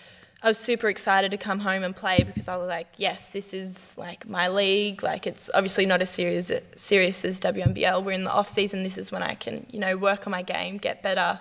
[0.42, 3.52] I was super excited to come home and play because I was like, yes, this
[3.52, 5.02] is like my league.
[5.02, 8.04] Like it's obviously not as serious serious as WNBL.
[8.04, 8.82] We're in the off season.
[8.82, 11.38] This is when I can you know work on my game, get better.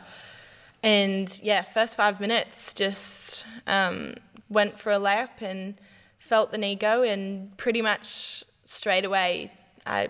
[0.84, 4.16] And yeah, first five minutes just um,
[4.50, 5.76] went for a layup and
[6.20, 9.52] felt the knee go, and pretty much straight away
[9.86, 10.10] I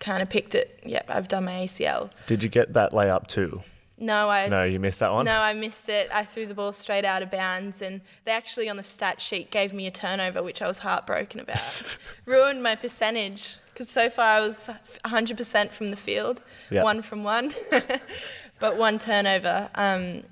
[0.00, 0.80] kind of picked it.
[0.84, 2.10] Yep, I've done my ACL.
[2.26, 3.62] Did you get that layup too?
[3.98, 5.24] No, I No, you missed that one.
[5.24, 6.10] no, I missed it.
[6.12, 9.50] I threw the ball straight out of bounds, and they actually on the stat sheet
[9.50, 11.98] gave me a turnover, which I was heartbroken about.
[12.26, 14.68] Ruined my percentage because so far I was
[15.04, 16.82] 100% from the field, Yeah.
[16.82, 17.54] one from one,
[18.60, 19.70] but one turnover.
[19.74, 20.24] Um,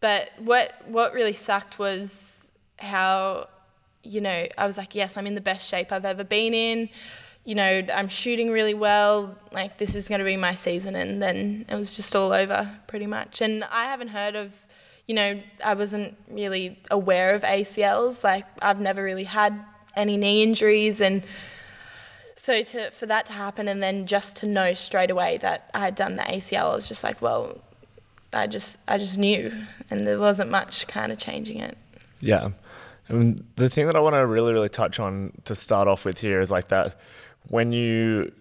[0.00, 3.48] but what what really sucked was how,
[4.02, 6.88] you know, I was like, yes, I'm in the best shape I've ever been in.
[7.46, 9.38] You know, I'm shooting really well.
[9.52, 12.68] Like this is going to be my season, and then it was just all over
[12.88, 13.40] pretty much.
[13.40, 14.66] And I haven't heard of,
[15.06, 18.22] you know, I wasn't really aware of ACLs.
[18.24, 21.24] Like I've never really had any knee injuries, and
[22.34, 25.78] so to for that to happen, and then just to know straight away that I
[25.78, 27.62] had done the ACL, I was just like, well,
[28.32, 29.52] I just I just knew,
[29.88, 31.78] and there wasn't much kind of changing it.
[32.20, 32.50] Yeah.
[33.08, 36.18] And the thing that I want to really, really touch on to start off with
[36.18, 36.98] here is like that
[37.48, 38.32] when you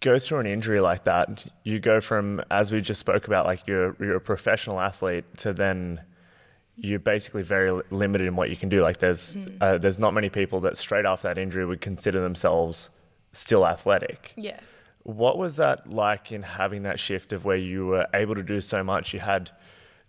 [0.00, 3.66] go through an injury like that, you go from, as we just spoke about, like
[3.66, 6.04] you're, you're a professional athlete to then
[6.80, 8.82] you're basically very limited in what you can do.
[8.82, 12.90] Like there's uh, there's not many people that straight off that injury would consider themselves
[13.32, 14.32] still athletic.
[14.36, 14.60] Yeah.
[15.02, 18.60] What was that like in having that shift of where you were able to do
[18.60, 19.12] so much?
[19.12, 19.50] You had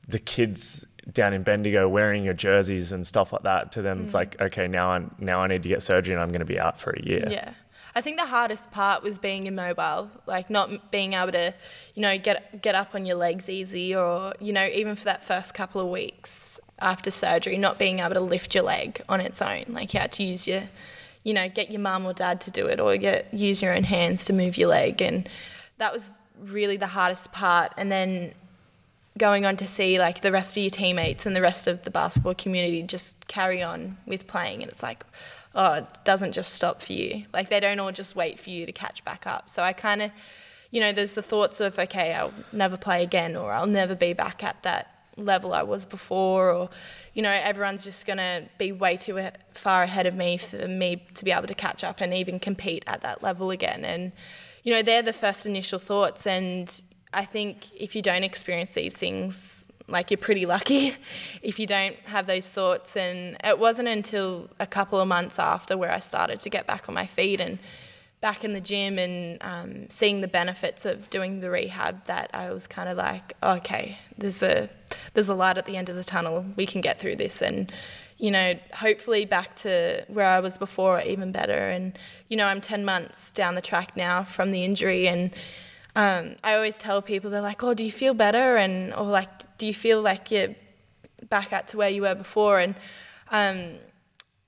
[0.07, 3.71] the kids down in Bendigo wearing your jerseys and stuff like that.
[3.71, 6.29] To then it's like, okay, now I now I need to get surgery and I'm
[6.29, 7.27] going to be out for a year.
[7.29, 7.53] Yeah.
[7.99, 11.53] I think the hardest part was being immobile, like not being able to,
[11.95, 15.25] you know, get get up on your legs easy, or you know, even for that
[15.25, 19.41] first couple of weeks after surgery, not being able to lift your leg on its
[19.41, 19.65] own.
[19.67, 20.63] Like you had to use your,
[21.23, 23.83] you know, get your mum or dad to do it, or get use your own
[23.83, 25.27] hands to move your leg, and
[25.77, 27.73] that was really the hardest part.
[27.75, 28.33] And then
[29.17, 31.91] going on to see like the rest of your teammates and the rest of the
[31.91, 35.03] basketball community just carry on with playing and it's like
[35.55, 37.23] oh it doesn't just stop for you.
[37.33, 39.49] Like they don't all just wait for you to catch back up.
[39.49, 40.11] So i kind of
[40.71, 44.13] you know there's the thoughts of okay i'll never play again or i'll never be
[44.13, 46.69] back at that level i was before or
[47.19, 49.19] you know everyone's just going to be way too
[49.53, 52.83] far ahead of me for me to be able to catch up and even compete
[52.87, 53.83] at that level again.
[53.83, 54.13] And
[54.63, 56.25] you know they're the first initial thoughts.
[56.25, 56.81] And
[57.13, 59.58] I think if you don't experience these things,
[59.91, 60.95] like you're pretty lucky
[61.41, 62.95] if you don't have those thoughts.
[62.95, 66.89] And it wasn't until a couple of months after where I started to get back
[66.89, 67.59] on my feet and
[68.21, 72.51] back in the gym and um, seeing the benefits of doing the rehab that I
[72.51, 74.69] was kind of like, okay, there's a
[75.13, 76.45] there's a light at the end of the tunnel.
[76.55, 77.71] We can get through this and.
[78.21, 81.53] You know, hopefully back to where I was before, or even better.
[81.53, 81.97] And
[82.27, 85.31] you know, I'm 10 months down the track now from the injury, and
[85.95, 89.57] um, I always tell people they're like, "Oh, do you feel better?" and or like,
[89.57, 90.55] "Do you feel like you're
[91.29, 92.75] back at to where you were before?" And
[93.31, 93.79] um,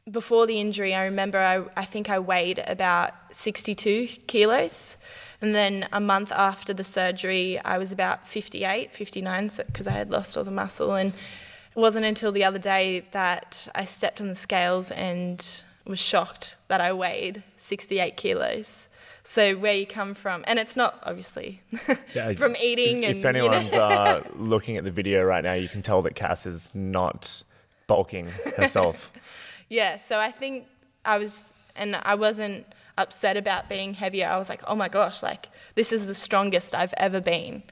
[0.10, 4.97] before the injury, I remember I, I think I weighed about 62 kilos.
[5.41, 10.12] And then a month after the surgery, I was about 58, 59, because I had
[10.12, 10.93] lost all the muscle.
[10.93, 15.99] And it wasn't until the other day that I stepped on the scales and was
[15.99, 18.88] shocked that I weighed 68 kilos.
[19.23, 21.62] So where you come from, and it's not obviously
[22.15, 25.53] Yeah, from eating and If you know- anyone's uh, looking at the video right now,
[25.53, 27.43] you can tell that Cass is not
[27.88, 29.12] bulking herself.
[29.69, 30.65] Yeah, so I think
[31.05, 32.65] I was, and I wasn't
[32.97, 34.27] upset about being heavier.
[34.27, 37.63] I was like, oh my gosh, like this is the strongest I've ever been.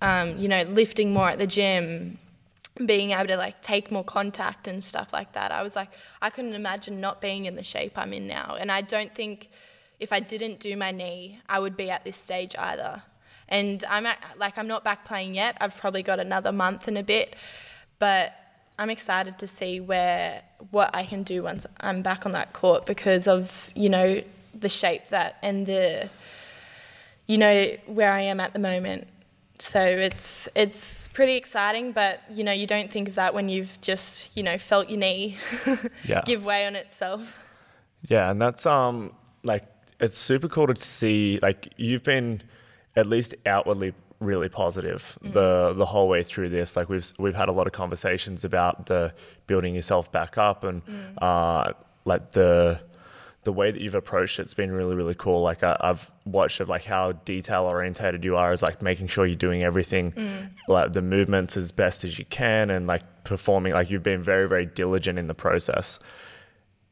[0.00, 2.18] Um, you know, lifting more at the gym,
[2.86, 5.50] being able to like take more contact and stuff like that.
[5.50, 5.88] I was like,
[6.22, 8.56] I couldn't imagine not being in the shape I'm in now.
[8.60, 9.48] And I don't think
[10.00, 13.02] if I didn't do my knee, I would be at this stage either.
[13.48, 15.56] And I'm at, like, I'm not back playing yet.
[15.60, 17.34] I've probably got another month and a bit,
[17.98, 18.32] but
[18.78, 22.86] I'm excited to see where what I can do once I'm back on that court
[22.86, 24.22] because of you know
[24.54, 26.08] the shape that and the
[27.26, 29.08] you know where I am at the moment.
[29.58, 33.80] So it's it's pretty exciting, but you know you don't think of that when you've
[33.80, 35.36] just you know felt your knee
[36.04, 36.22] Yeah.
[36.24, 37.36] give way on itself.
[38.08, 39.64] Yeah, and that's um like
[40.00, 42.42] it's super cool to see like you've been
[42.96, 45.32] at least outwardly really positive mm-hmm.
[45.32, 46.76] the the whole way through this.
[46.76, 49.14] Like we've we've had a lot of conversations about the
[49.46, 51.14] building yourself back up and mm.
[51.22, 51.72] uh
[52.04, 52.80] like the
[53.44, 55.42] the way that you've approached it's been really really cool.
[55.42, 59.24] Like I, I've watched of like how detail orientated you are, is like making sure
[59.26, 60.50] you're doing everything mm.
[60.68, 64.48] like the movements as best as you can and like performing like you've been very
[64.48, 65.98] very diligent in the process.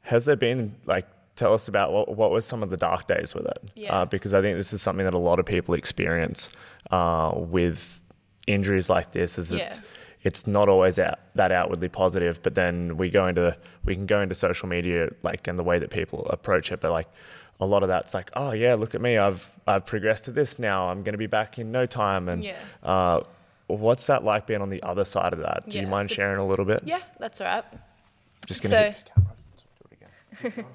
[0.02, 3.34] Has there been like tell us about what what was some of the dark days
[3.34, 3.58] with it?
[3.74, 3.94] Yeah.
[4.00, 6.50] Uh, because I think this is something that a lot of people experience
[6.90, 8.00] uh, with
[8.46, 9.38] injuries like this.
[9.38, 9.84] Is it's Yeah.
[10.22, 14.20] it's not always out, that outwardly positive, but then we go into we can go
[14.20, 17.08] into social media like and the way that people approach it, but like.
[17.58, 20.58] A lot of that's like, oh yeah, look at me, I've I've progressed to this
[20.58, 20.90] now.
[20.90, 22.28] I'm going to be back in no time.
[22.28, 22.58] And Yeah.
[22.82, 23.20] uh,
[23.66, 25.64] what's that like being on the other side of that?
[25.66, 26.82] Do you mind sharing a little bit?
[26.84, 27.64] Yeah, that's all right.
[28.44, 29.32] Just gonna So- hit this camera.
[29.56, 30.66] Do it again.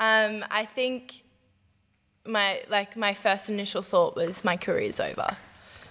[0.00, 1.22] Um, I think
[2.26, 5.36] my like my first initial thought was my career's over.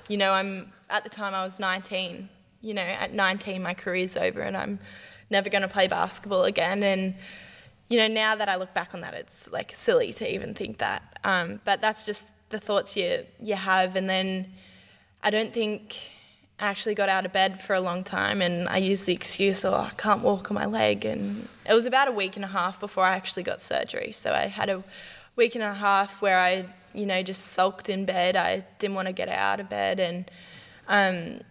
[0.08, 2.28] You know, I'm at the time I was 19.
[2.62, 4.80] You know, at 19 my career's over and I'm
[5.30, 6.84] never going to play basketball again.
[6.84, 7.15] And
[7.88, 10.80] you know, now that I look back on that, it's like silly to even think
[10.80, 11.19] that.
[11.24, 13.95] Um, but that's just the thoughts you you have.
[13.95, 14.52] And then
[15.22, 15.98] I don't think
[16.60, 19.74] actually got out of bed for a long time, and I used the excuse, "Oh,
[19.74, 22.80] I can't walk on my leg." And it was about a week and a half
[22.80, 24.12] before I actually got surgery.
[24.12, 24.84] So I had a
[25.36, 28.36] week and a half where I, you know, just sulked in bed.
[28.36, 30.30] I didn't want to get out of bed, and
[30.88, 31.41] um,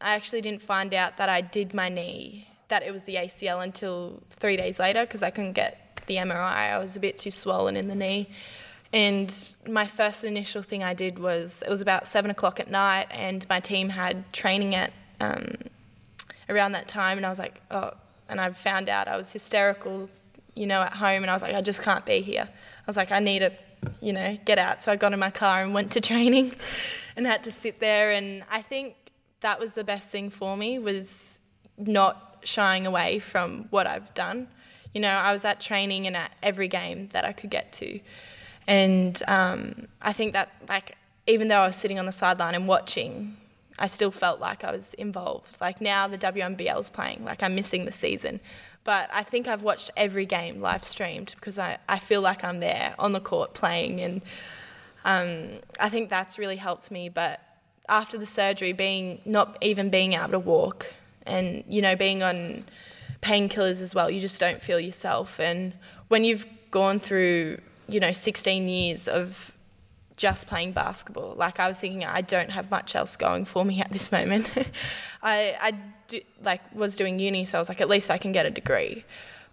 [0.00, 3.62] I actually didn't find out that I did my knee, that it was the ACL
[3.62, 6.72] until three days later because I couldn't get the MRI.
[6.72, 8.30] I was a bit too swollen in the knee.
[8.92, 13.06] And my first initial thing I did was it was about seven o'clock at night,
[13.10, 15.56] and my team had training at um,
[16.48, 17.92] around that time, and I was like, oh,
[18.28, 20.08] and I found out I was hysterical,
[20.54, 22.48] you know, at home, and I was like, I just can't be here.
[22.48, 23.52] I was like, I need to,
[24.00, 24.82] you know, get out.
[24.82, 26.54] So I got in my car and went to training,
[27.16, 28.12] and had to sit there.
[28.12, 28.96] And I think
[29.40, 31.38] that was the best thing for me was
[31.76, 34.48] not shying away from what I've done.
[34.94, 38.00] You know, I was at training and at every game that I could get to.
[38.68, 42.68] And um, I think that, like, even though I was sitting on the sideline and
[42.68, 43.36] watching,
[43.78, 45.60] I still felt like I was involved.
[45.60, 48.40] Like now the WNBL is playing, like I'm missing the season.
[48.84, 52.60] But I think I've watched every game live streamed because I, I feel like I'm
[52.60, 54.00] there on the court playing.
[54.00, 54.22] And
[55.04, 57.08] um, I think that's really helped me.
[57.08, 57.40] But
[57.88, 60.86] after the surgery, being not even being able to walk
[61.26, 62.64] and, you know, being on
[63.20, 65.38] painkillers as well, you just don't feel yourself.
[65.38, 65.74] And
[66.08, 69.52] when you've gone through, you know, 16 years of
[70.16, 71.34] just playing basketball.
[71.36, 74.50] Like I was thinking, I don't have much else going for me at this moment.
[75.22, 75.72] I I
[76.08, 78.50] do, like was doing uni, so I was like, at least I can get a
[78.50, 79.04] degree.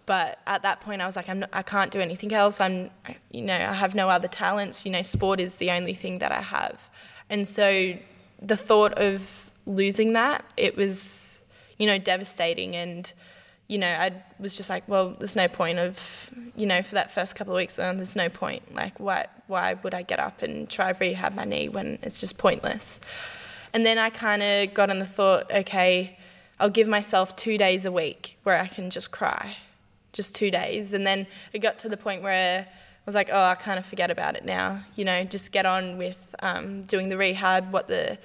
[0.04, 2.60] But at that point, I was like, I'm not, I can't do anything else.
[2.60, 2.90] I'm,
[3.32, 4.84] you know, I have no other talents.
[4.84, 6.90] You know, sport is the only thing that I have,
[7.30, 7.94] and so
[8.40, 11.40] the thought of losing that, it was,
[11.78, 13.12] you know, devastating and
[13.68, 17.10] you know, I was just like, well, there's no point of, you know, for that
[17.10, 18.74] first couple of weeks, um, there's no point.
[18.74, 22.38] Like, why, why would I get up and try rehab my knee when it's just
[22.38, 23.00] pointless?
[23.72, 26.16] And then I kind of got on the thought, okay,
[26.60, 29.56] I'll give myself two days a week where I can just cry,
[30.12, 30.92] just two days.
[30.92, 33.84] And then it got to the point where I was like, oh, I kind of
[33.84, 34.80] forget about it now.
[34.94, 38.16] You know, just get on with um, doing the rehab, what the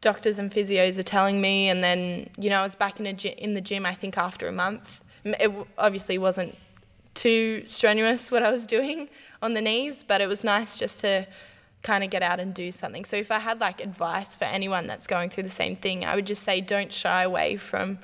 [0.00, 3.10] doctors and physios are telling me, and then you know I was back in a
[3.42, 3.86] in the gym.
[3.86, 6.56] I think after a month, it obviously wasn't
[7.14, 9.08] too strenuous what I was doing
[9.42, 11.26] on the knees, but it was nice just to
[11.82, 13.04] kind of get out and do something.
[13.04, 16.14] So if I had like advice for anyone that's going through the same thing, I
[16.16, 17.98] would just say don't shy away from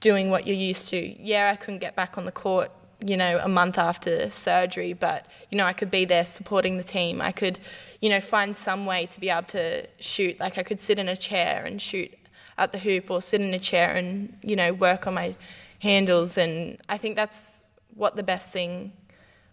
[0.00, 1.22] doing what you're used to.
[1.22, 2.70] Yeah, I couldn't get back on the court,
[3.00, 6.84] you know, a month after surgery, but you know, I could be there supporting the
[6.84, 7.20] team.
[7.20, 7.58] I could
[8.00, 10.38] you know, find some way to be able to shoot.
[10.38, 12.12] Like I could sit in a chair and shoot
[12.56, 15.34] at the hoop or sit in a chair and, you know, work on my
[15.80, 16.38] handles.
[16.38, 18.92] And I think that's what the best thing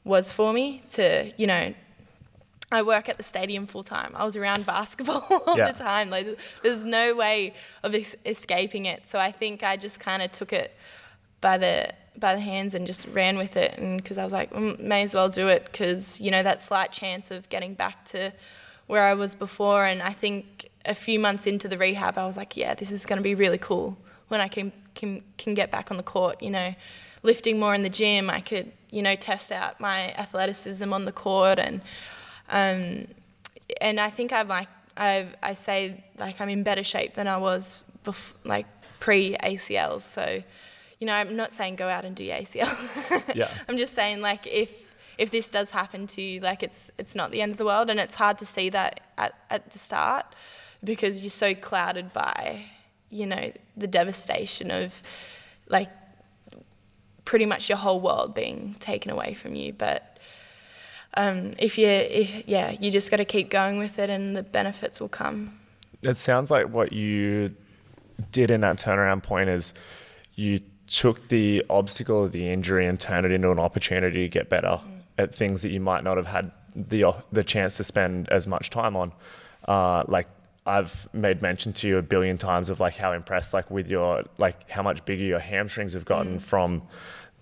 [0.04, 1.74] was for me to, you know,
[2.72, 4.12] I work at the stadium full time.
[4.16, 5.72] I was around basketball all yeah.
[5.72, 6.10] the time.
[6.10, 7.54] Like, there's no way
[7.84, 9.10] of es- escaping it.
[9.10, 10.76] So I think I just kind of took it
[11.46, 13.78] by the by the hands and just ran with it.
[13.78, 16.60] And because I was like, mm, may as well do it because you know that
[16.60, 18.34] slight chance of getting back to
[18.88, 19.86] where I was before.
[19.86, 23.06] And I think a few months into the rehab, I was like, yeah, this is
[23.06, 23.96] going to be really cool
[24.30, 26.42] when I can can can get back on the court.
[26.42, 26.74] You know,
[27.22, 31.12] lifting more in the gym, I could you know test out my athleticism on the
[31.12, 31.82] court and
[32.50, 33.08] um,
[33.82, 37.38] and I think I'm like I I say like I'm in better shape than I
[37.38, 38.66] was bef- like
[39.00, 40.02] pre ACL.
[40.02, 40.42] So
[41.00, 43.26] you know, I'm not saying go out and do ACL.
[43.36, 43.50] yeah.
[43.68, 47.32] I'm just saying like if if this does happen to you, like it's it's not
[47.32, 50.26] the end of the world, and it's hard to see that at at the start
[50.84, 52.62] because you're so clouded by
[53.10, 55.02] you know the devastation of
[55.68, 55.90] like
[57.26, 60.12] pretty much your whole world being taken away from you, but.
[61.18, 64.44] Um, if you, if, yeah, you just got to keep going with it, and the
[64.44, 65.58] benefits will come.
[66.02, 67.56] It sounds like what you
[68.34, 69.74] did in that turnaround point is
[70.36, 74.50] you took the obstacle of the injury and turned it into an opportunity to get
[74.50, 75.00] better mm.
[75.18, 78.70] at things that you might not have had the the chance to spend as much
[78.70, 79.12] time on.
[79.68, 80.28] Uh, like
[80.66, 84.24] I've made mention to you a billion times of like how impressed like with your
[84.38, 86.42] like how much bigger your hamstrings have gotten mm.
[86.42, 86.84] from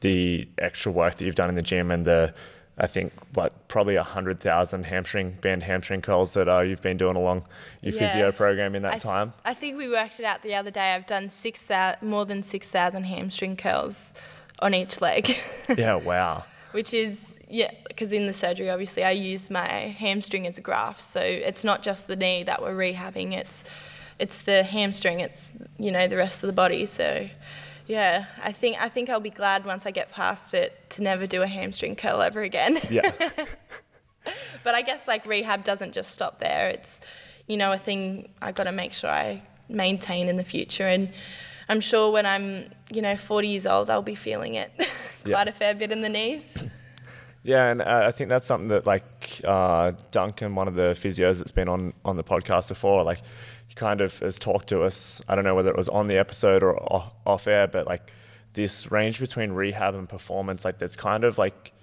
[0.01, 2.33] the extra work that you've done in the gym and the
[2.77, 6.97] I think what probably a hundred thousand hamstring band hamstring curls that uh, you've been
[6.97, 7.45] doing along
[7.81, 7.99] your yeah.
[7.99, 9.33] physio program in that I th- time.
[9.45, 10.93] I think we worked it out the other day.
[10.93, 11.69] I've done six
[12.01, 14.13] more than six thousand hamstring curls
[14.59, 15.37] on each leg.
[15.77, 16.45] yeah, wow.
[16.71, 21.01] Which is yeah, because in the surgery, obviously, I use my hamstring as a graft,
[21.01, 23.33] so it's not just the knee that we're rehabbing.
[23.33, 23.63] It's
[24.17, 25.19] it's the hamstring.
[25.19, 26.87] It's you know the rest of the body.
[26.87, 27.29] So
[27.87, 31.27] yeah, I think I think I'll be glad once I get past it to never
[31.27, 32.79] do a hamstring curl ever again.
[32.89, 33.11] Yeah.
[34.63, 36.69] but I guess like rehab doesn't just stop there.
[36.69, 37.01] It's
[37.47, 41.09] you know a thing I got to make sure I maintain in the future and
[41.69, 44.71] I'm sure when I'm, you know, 40 years old, I'll be feeling it
[45.23, 45.43] quite yeah.
[45.43, 46.57] a fair bit in the knees.
[47.45, 51.39] Yeah, and uh, I think that's something that like uh, Duncan, one of the physios
[51.39, 53.19] that's been on on the podcast before, like
[53.67, 55.21] he kind of has talked to us.
[55.27, 56.77] I don't know whether it was on the episode or
[57.25, 58.11] off air, but like
[58.53, 61.73] this range between rehab and performance, like that's kind of like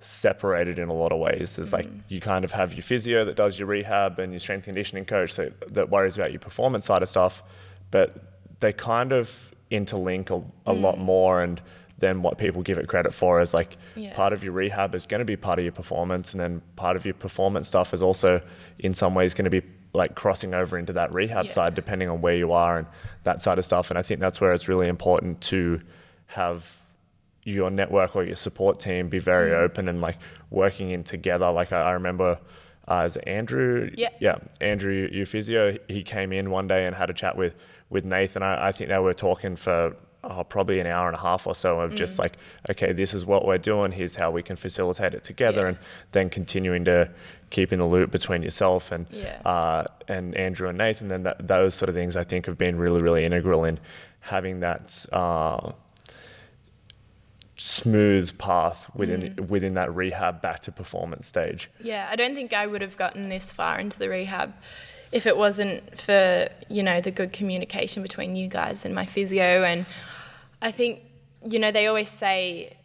[0.00, 1.56] separated in a lot of ways.
[1.56, 1.76] There's mm-hmm.
[1.76, 5.04] like you kind of have your physio that does your rehab and your strength conditioning
[5.04, 7.42] coach that, that worries about your performance side of stuff,
[7.90, 8.16] but
[8.60, 11.60] they kind of interlink a, a lot more and
[12.00, 14.14] than what people give it credit for is like Yeah.
[14.14, 16.96] part of your rehab is going to be part of your performance and then part
[16.96, 18.42] of your performance stuff is also
[18.78, 19.62] in some ways going to be
[19.92, 21.50] like crossing over into that rehab Yeah.
[21.52, 22.86] side depending on where you are and
[23.24, 25.80] that side of stuff and i think that's where it's really important to
[26.26, 26.76] have
[27.42, 29.60] your network or your support team be very Mm.
[29.62, 30.18] open and like
[30.50, 32.38] working in together like i, I remember
[32.86, 34.10] uh, is andrew Yeah.
[34.20, 37.56] yeah andrew your physio he came in one day and had a chat with
[37.88, 41.20] with nathan i, I think they were talking for oh, probably an hour and a
[41.20, 42.36] half or so of just like
[42.70, 45.68] okay this is what we're doing here's how we can facilitate it together Yeah.
[45.68, 45.78] and
[46.12, 47.10] then continuing to
[47.50, 49.40] keep in the loop between yourself and Yeah.
[49.44, 52.76] uh, and andrew and nathan then that, those sort of things i think have been
[52.78, 53.80] really really integral in
[54.20, 55.72] having that uh,
[57.56, 62.66] smooth path within within that rehab back to performance stage Yeah, I don't think I
[62.66, 64.54] would have gotten this far into the rehab
[65.12, 69.62] if it wasn't for, you know, the good communication between you guys and my physio.
[69.64, 69.86] And
[70.62, 71.00] I think,
[71.44, 72.76] you know, they always say,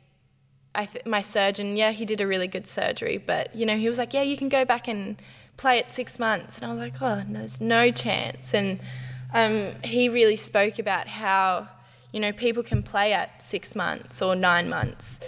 [0.73, 3.87] I th- my surgeon, yeah, he did a really good surgery, but, you know, he
[3.87, 5.21] was like, yeah, you can go back and
[5.57, 6.57] play it six months.
[6.57, 8.53] And I was like, oh, there's no chance.
[8.53, 8.79] And
[9.33, 11.69] um, he really spoke about how,
[12.11, 15.19] you know, people can play at six months or nine months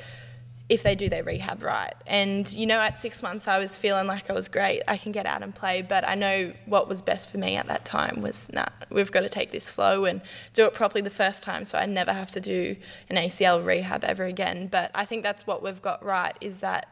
[0.69, 1.93] if they do their rehab right.
[2.05, 4.81] And you know, at six months, I was feeling like I was great.
[4.87, 7.67] I can get out and play, but I know what was best for me at
[7.67, 10.21] that time was nah, we've got to take this slow and
[10.53, 12.75] do it properly the first time, so I never have to do
[13.09, 14.67] an ACL rehab ever again.
[14.67, 16.87] But I think that's what we've got right is that.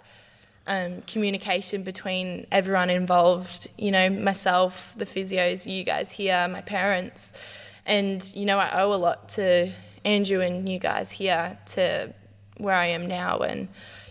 [0.68, 7.34] Um, communication between everyone involved, you know, myself, the physios, you guys here, my parents.
[7.86, 9.72] And, you know, I owe a lot to
[10.06, 12.12] Andrew and you guys here to
[12.58, 13.68] where I am now, and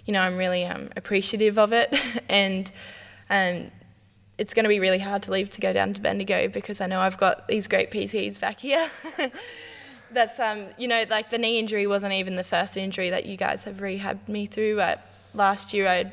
[0.07, 1.95] you know I'm really um, appreciative of it,
[2.28, 2.70] and
[3.30, 3.70] um,
[4.38, 6.86] it's going to be really hard to leave to go down to Bendigo because I
[6.86, 8.90] know I've got these great PTs back here.
[10.11, 13.36] That's um, you know, like the knee injury wasn't even the first injury that you
[13.36, 14.80] guys have rehabbed me through.
[14.80, 14.97] Uh,
[15.34, 16.12] last year I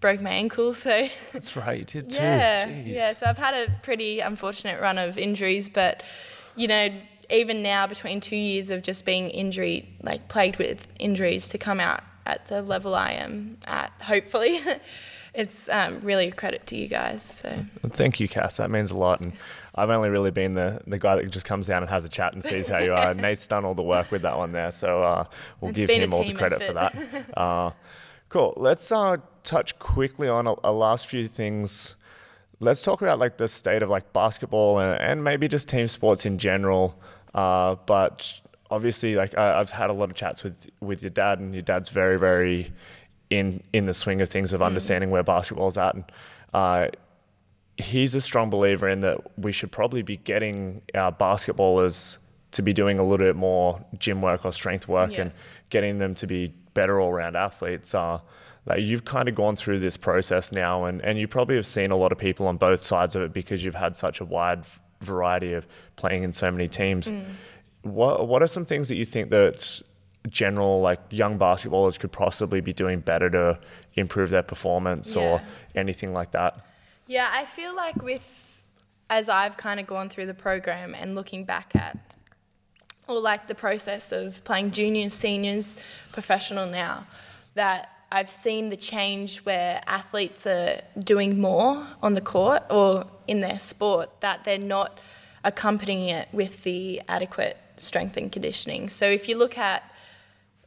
[0.00, 2.22] broke my ankle, so That's right, you did too.
[2.22, 2.86] yeah, Jeez.
[2.86, 3.12] yeah.
[3.12, 6.02] So I've had a pretty unfortunate run of injuries, but
[6.56, 6.88] you know,
[7.30, 11.80] even now between two years of just being injury, like plagued with injuries, to come
[11.80, 14.60] out at the level I am at, hopefully,
[15.34, 17.22] it's um, really a credit to you guys.
[17.22, 18.56] So Thank you, Cass.
[18.56, 19.20] That means a lot.
[19.20, 19.32] And
[19.74, 22.32] I've only really been the, the guy that just comes down and has a chat
[22.32, 23.14] and sees how you are.
[23.14, 25.24] Nate's done all the work with that one there, so uh,
[25.60, 26.94] we'll It's give him all the credit for that.
[27.36, 27.70] Uh,
[28.28, 28.52] cool.
[28.56, 31.96] Let's uh, touch quickly on a, a last few things.
[32.58, 36.26] Let's talk about like the state of like basketball and, and maybe just team sports
[36.26, 37.00] in general.
[37.34, 41.38] Uh, but obviously, like I, I've had a lot of chats with with your dad,
[41.38, 42.72] and your dad's very, very
[43.30, 44.54] in in the swing of things Mm.
[44.54, 45.94] of understanding where basketball's at.
[45.94, 46.04] And
[46.52, 46.88] uh,
[47.76, 52.18] he's a strong believer in that we should probably be getting our basketballers
[52.52, 55.22] to be doing a little bit more gym work or strength work Yeah.
[55.22, 55.32] and
[55.70, 57.94] getting them to be better all round athletes.
[57.94, 58.18] Uh,
[58.66, 61.90] like you've kind of gone through this process now, and, and you probably have seen
[61.90, 64.64] a lot of people on both sides of it because you've had such a wide
[65.00, 67.08] variety of playing in so many teams.
[67.08, 67.24] Mm.
[67.82, 69.80] What what are some things that you think that
[70.28, 73.58] general like young basketballers could possibly be doing better to
[73.94, 75.40] improve their performance or
[75.74, 76.60] anything like that?
[77.06, 78.62] Yeah, I feel like with
[79.08, 81.98] as I've kind of gone through the program and looking back at
[83.08, 85.76] or like the process of playing juniors, seniors,
[86.12, 87.06] professional now,
[87.54, 93.40] that I've seen the change where athletes are doing more on the court or in
[93.40, 94.98] their sport that they're not
[95.44, 98.88] accompanying it with the adequate strength and conditioning.
[98.88, 99.84] So if you look at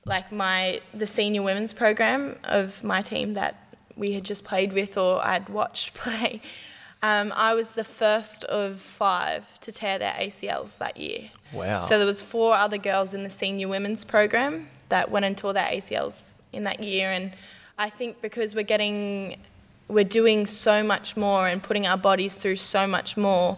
[0.05, 4.97] like my the senior women's program of my team that we had just played with
[4.97, 6.41] or I'd watched play,
[7.01, 11.29] um, I was the first of five to tear their ACLs that year.
[11.51, 11.79] Wow.
[11.79, 15.51] So there was four other girls in the senior women's program that went and tore
[15.51, 17.33] their ACLs in that year, and
[17.77, 19.39] I think because we're getting,
[19.87, 23.57] we're doing so much more and putting our bodies through so much more,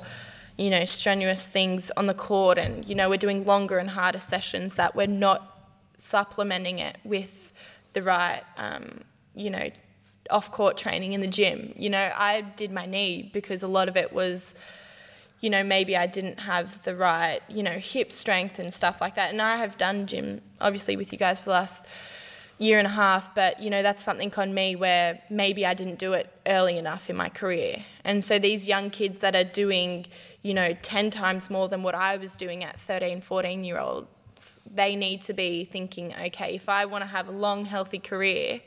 [0.57, 4.19] you know, strenuous things on the court, and you know, we're doing longer and harder
[4.19, 5.55] sessions that we're not
[5.97, 7.51] supplementing it with
[7.93, 9.01] the right, um,
[9.35, 9.69] you know,
[10.29, 11.73] off court training in the gym.
[11.75, 14.55] You know, I did my knee because a lot of it was,
[15.39, 19.15] you know, maybe I didn't have the right, you know, hip strength and stuff like
[19.15, 19.31] that.
[19.31, 21.85] And I have done gym, obviously, with you guys for the last
[22.57, 25.99] year and a half, but, you know, that's something on me where maybe I didn't
[25.99, 27.83] do it early enough in my career.
[28.03, 30.05] And so these young kids that are doing,
[30.41, 34.59] you know, 10 times more than what I was doing at 13, 14 year olds,
[34.73, 38.61] they need to be thinking, okay, if I want to have a long, healthy career,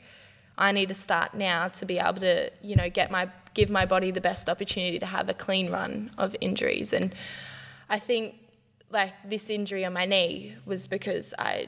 [0.57, 3.85] I need to start now to be able to, you know, get my give my
[3.85, 6.93] body the best opportunity to have a clean run of injuries.
[6.93, 7.15] And
[7.89, 8.35] I think
[8.91, 11.67] like this injury on my knee was because I,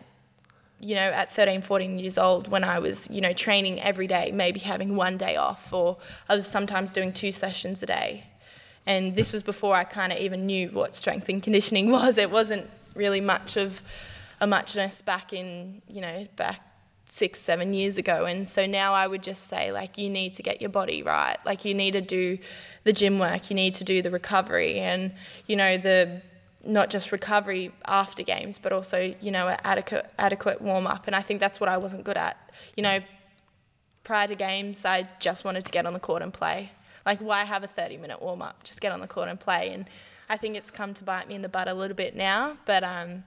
[0.81, 4.31] you know, at 13, 14 years old, when I was, you know, training every day,
[4.33, 8.25] maybe having one day off, or I was sometimes doing two sessions a day.
[8.85, 12.17] And this was before I kind of even knew what strength and conditioning was.
[12.17, 13.81] It wasn't really much of
[14.39, 16.61] a muchness back in, you know, back
[17.09, 18.25] six, seven years ago.
[18.25, 21.37] And so now I would just say, like, you need to get your body right.
[21.45, 22.39] Like, you need to do
[22.85, 25.13] the gym work, you need to do the recovery, and,
[25.45, 26.21] you know, the
[26.63, 31.07] not just recovery after games, but also, you know, adequate, adequate warm up.
[31.07, 32.37] And I think that's what I wasn't good at.
[32.75, 32.99] You know,
[34.03, 36.71] prior to games, I just wanted to get on the court and play.
[37.05, 38.63] Like, why have a 30 minute warm up?
[38.63, 39.71] Just get on the court and play.
[39.73, 39.87] And
[40.29, 42.57] I think it's come to bite me in the butt a little bit now.
[42.65, 43.23] But, um,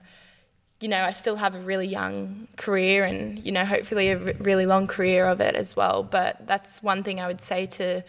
[0.80, 4.66] you know, I still have a really young career and, you know, hopefully a really
[4.66, 6.03] long career of it as well.
[6.03, 8.05] But that's one thing I would say to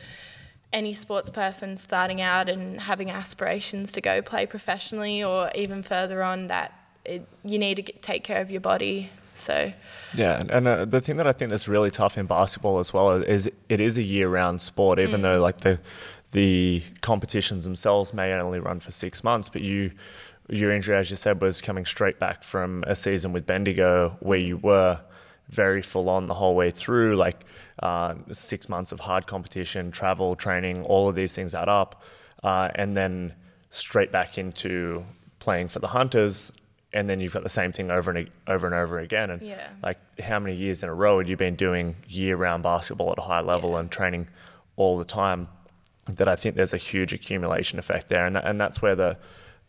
[0.74, 6.24] any sports person starting out and having aspirations to go play professionally or even further
[6.24, 6.74] on that
[7.06, 9.10] it, you need to get, take care of your body.
[9.34, 9.72] So
[10.14, 13.12] yeah, and uh, the thing that I think that's really tough in basketball as well
[13.12, 15.24] is it is a year-round sport, even mm.
[15.24, 15.80] though like the
[16.32, 19.92] the competitions themselves may only run for six months, but you
[20.50, 24.40] your injury, as you said, was coming straight back from a season with Bendigo where
[24.40, 25.02] you were
[25.50, 27.46] very full on the whole way through, like
[27.82, 32.04] uh, six months of hard competition, travel, training, all of these things add up,
[32.44, 33.34] uh, and then
[33.70, 35.04] straight back into
[35.40, 36.52] playing for the Hunters,
[36.94, 39.30] and then you've got the same thing over and over and over again.
[39.30, 39.70] And yeah.
[39.84, 43.24] like, how many years in a row had you been doing year-round basketball at a
[43.24, 43.80] high level yeah.
[43.80, 44.28] and training
[44.78, 45.50] all the time?
[46.08, 49.18] That I think there's a huge accumulation effect there, and and that's where the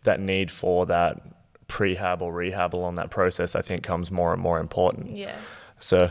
[0.05, 1.23] that need for that
[1.67, 5.11] prehab or rehab along that process, I think, comes more and more important.
[5.11, 5.35] Yeah.
[5.81, 6.11] So,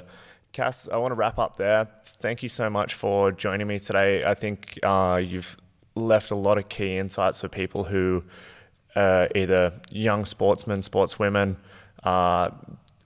[0.51, 1.87] Cass, I want to wrap up there.
[2.05, 4.23] Thank you so much for joining me today.
[4.23, 5.57] I think uh, you've
[5.95, 8.23] left a lot of key insights for people who
[8.95, 11.57] uh, either young sportsmen, sportswomen,
[12.03, 12.49] uh,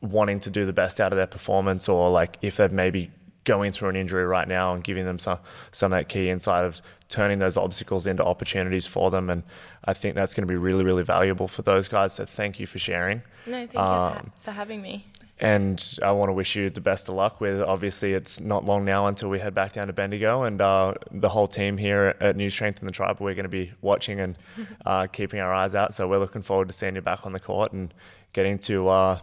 [0.01, 3.11] wanting to do the best out of their performance, or like if they've maybe
[3.45, 5.39] going through an injury right now and giving them some
[5.71, 9.29] some of that key insight of turning those obstacles into opportunities for them.
[9.29, 9.43] And
[9.85, 12.13] I think that's going to be really, really valuable for those guys.
[12.13, 13.23] So thank you for sharing.
[13.47, 15.07] No, thank um, you for having me.
[15.41, 17.61] And I want to wish you the best of luck with.
[17.61, 21.29] Obviously, it's not long now until we head back down to Bendigo, and uh, the
[21.29, 24.37] whole team here at New Strength and the Tribe, we're going to be watching and
[24.85, 25.93] uh, keeping our eyes out.
[25.93, 27.93] So we're looking forward to seeing you back on the court and
[28.33, 29.19] getting to, uh,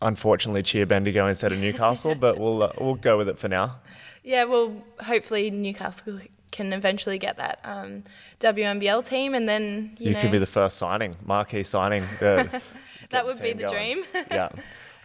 [0.00, 2.14] unfortunately, cheer Bendigo instead of Newcastle.
[2.14, 3.80] but we'll uh, we'll go with it for now.
[4.22, 6.20] Yeah, well, hopefully Newcastle
[6.52, 8.04] can eventually get that um,
[8.38, 12.04] WNBL team, and then you, you know, could be the first signing, marquee signing.
[12.20, 12.62] that
[13.24, 14.04] would be the going.
[14.04, 14.04] dream.
[14.30, 14.48] yeah.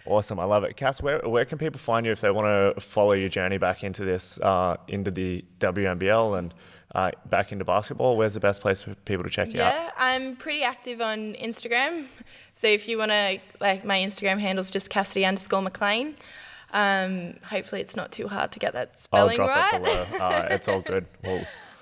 [0.09, 0.75] Awesome, I love it.
[0.75, 3.83] Cass, where, where can people find you if they want to follow your journey back
[3.83, 6.53] into this, uh, into the WNBL and
[6.95, 8.17] uh, back into basketball?
[8.17, 9.73] Where's the best place for people to check you yeah, out?
[9.73, 12.07] Yeah, I'm pretty active on Instagram.
[12.53, 16.15] So if you want to, like, my Instagram handle is just Cassidy underscore McLean.
[16.71, 19.73] Um, hopefully, it's not too hard to get that spelling I'll drop right.
[19.81, 20.25] It below.
[20.25, 21.05] uh, it's all good.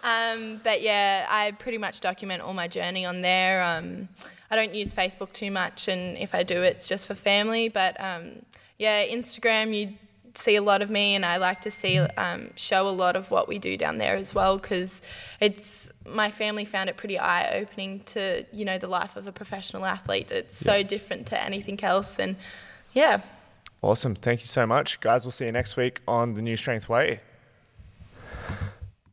[0.04, 3.64] Um, but yeah, I pretty much document all my journey on there.
[3.64, 4.10] Um,
[4.50, 7.70] I don't use Facebook too much, and if I do, it's just for family.
[7.70, 8.44] But um,
[8.78, 9.94] yeah, Instagram, you
[10.36, 13.32] see a lot of me, and I like to see um, show a lot of
[13.32, 15.02] what we do down there as well, because
[15.40, 19.32] it's my family found it pretty eye opening to you know the life of a
[19.32, 20.32] professional athlete.
[20.32, 20.74] It's yeah.
[20.74, 22.36] so different to anything else, and
[22.94, 23.22] yeah.
[23.82, 24.16] Awesome.
[24.16, 25.00] Thank you so much.
[25.02, 27.20] Guys, we'll see you next week on the New Strength Way.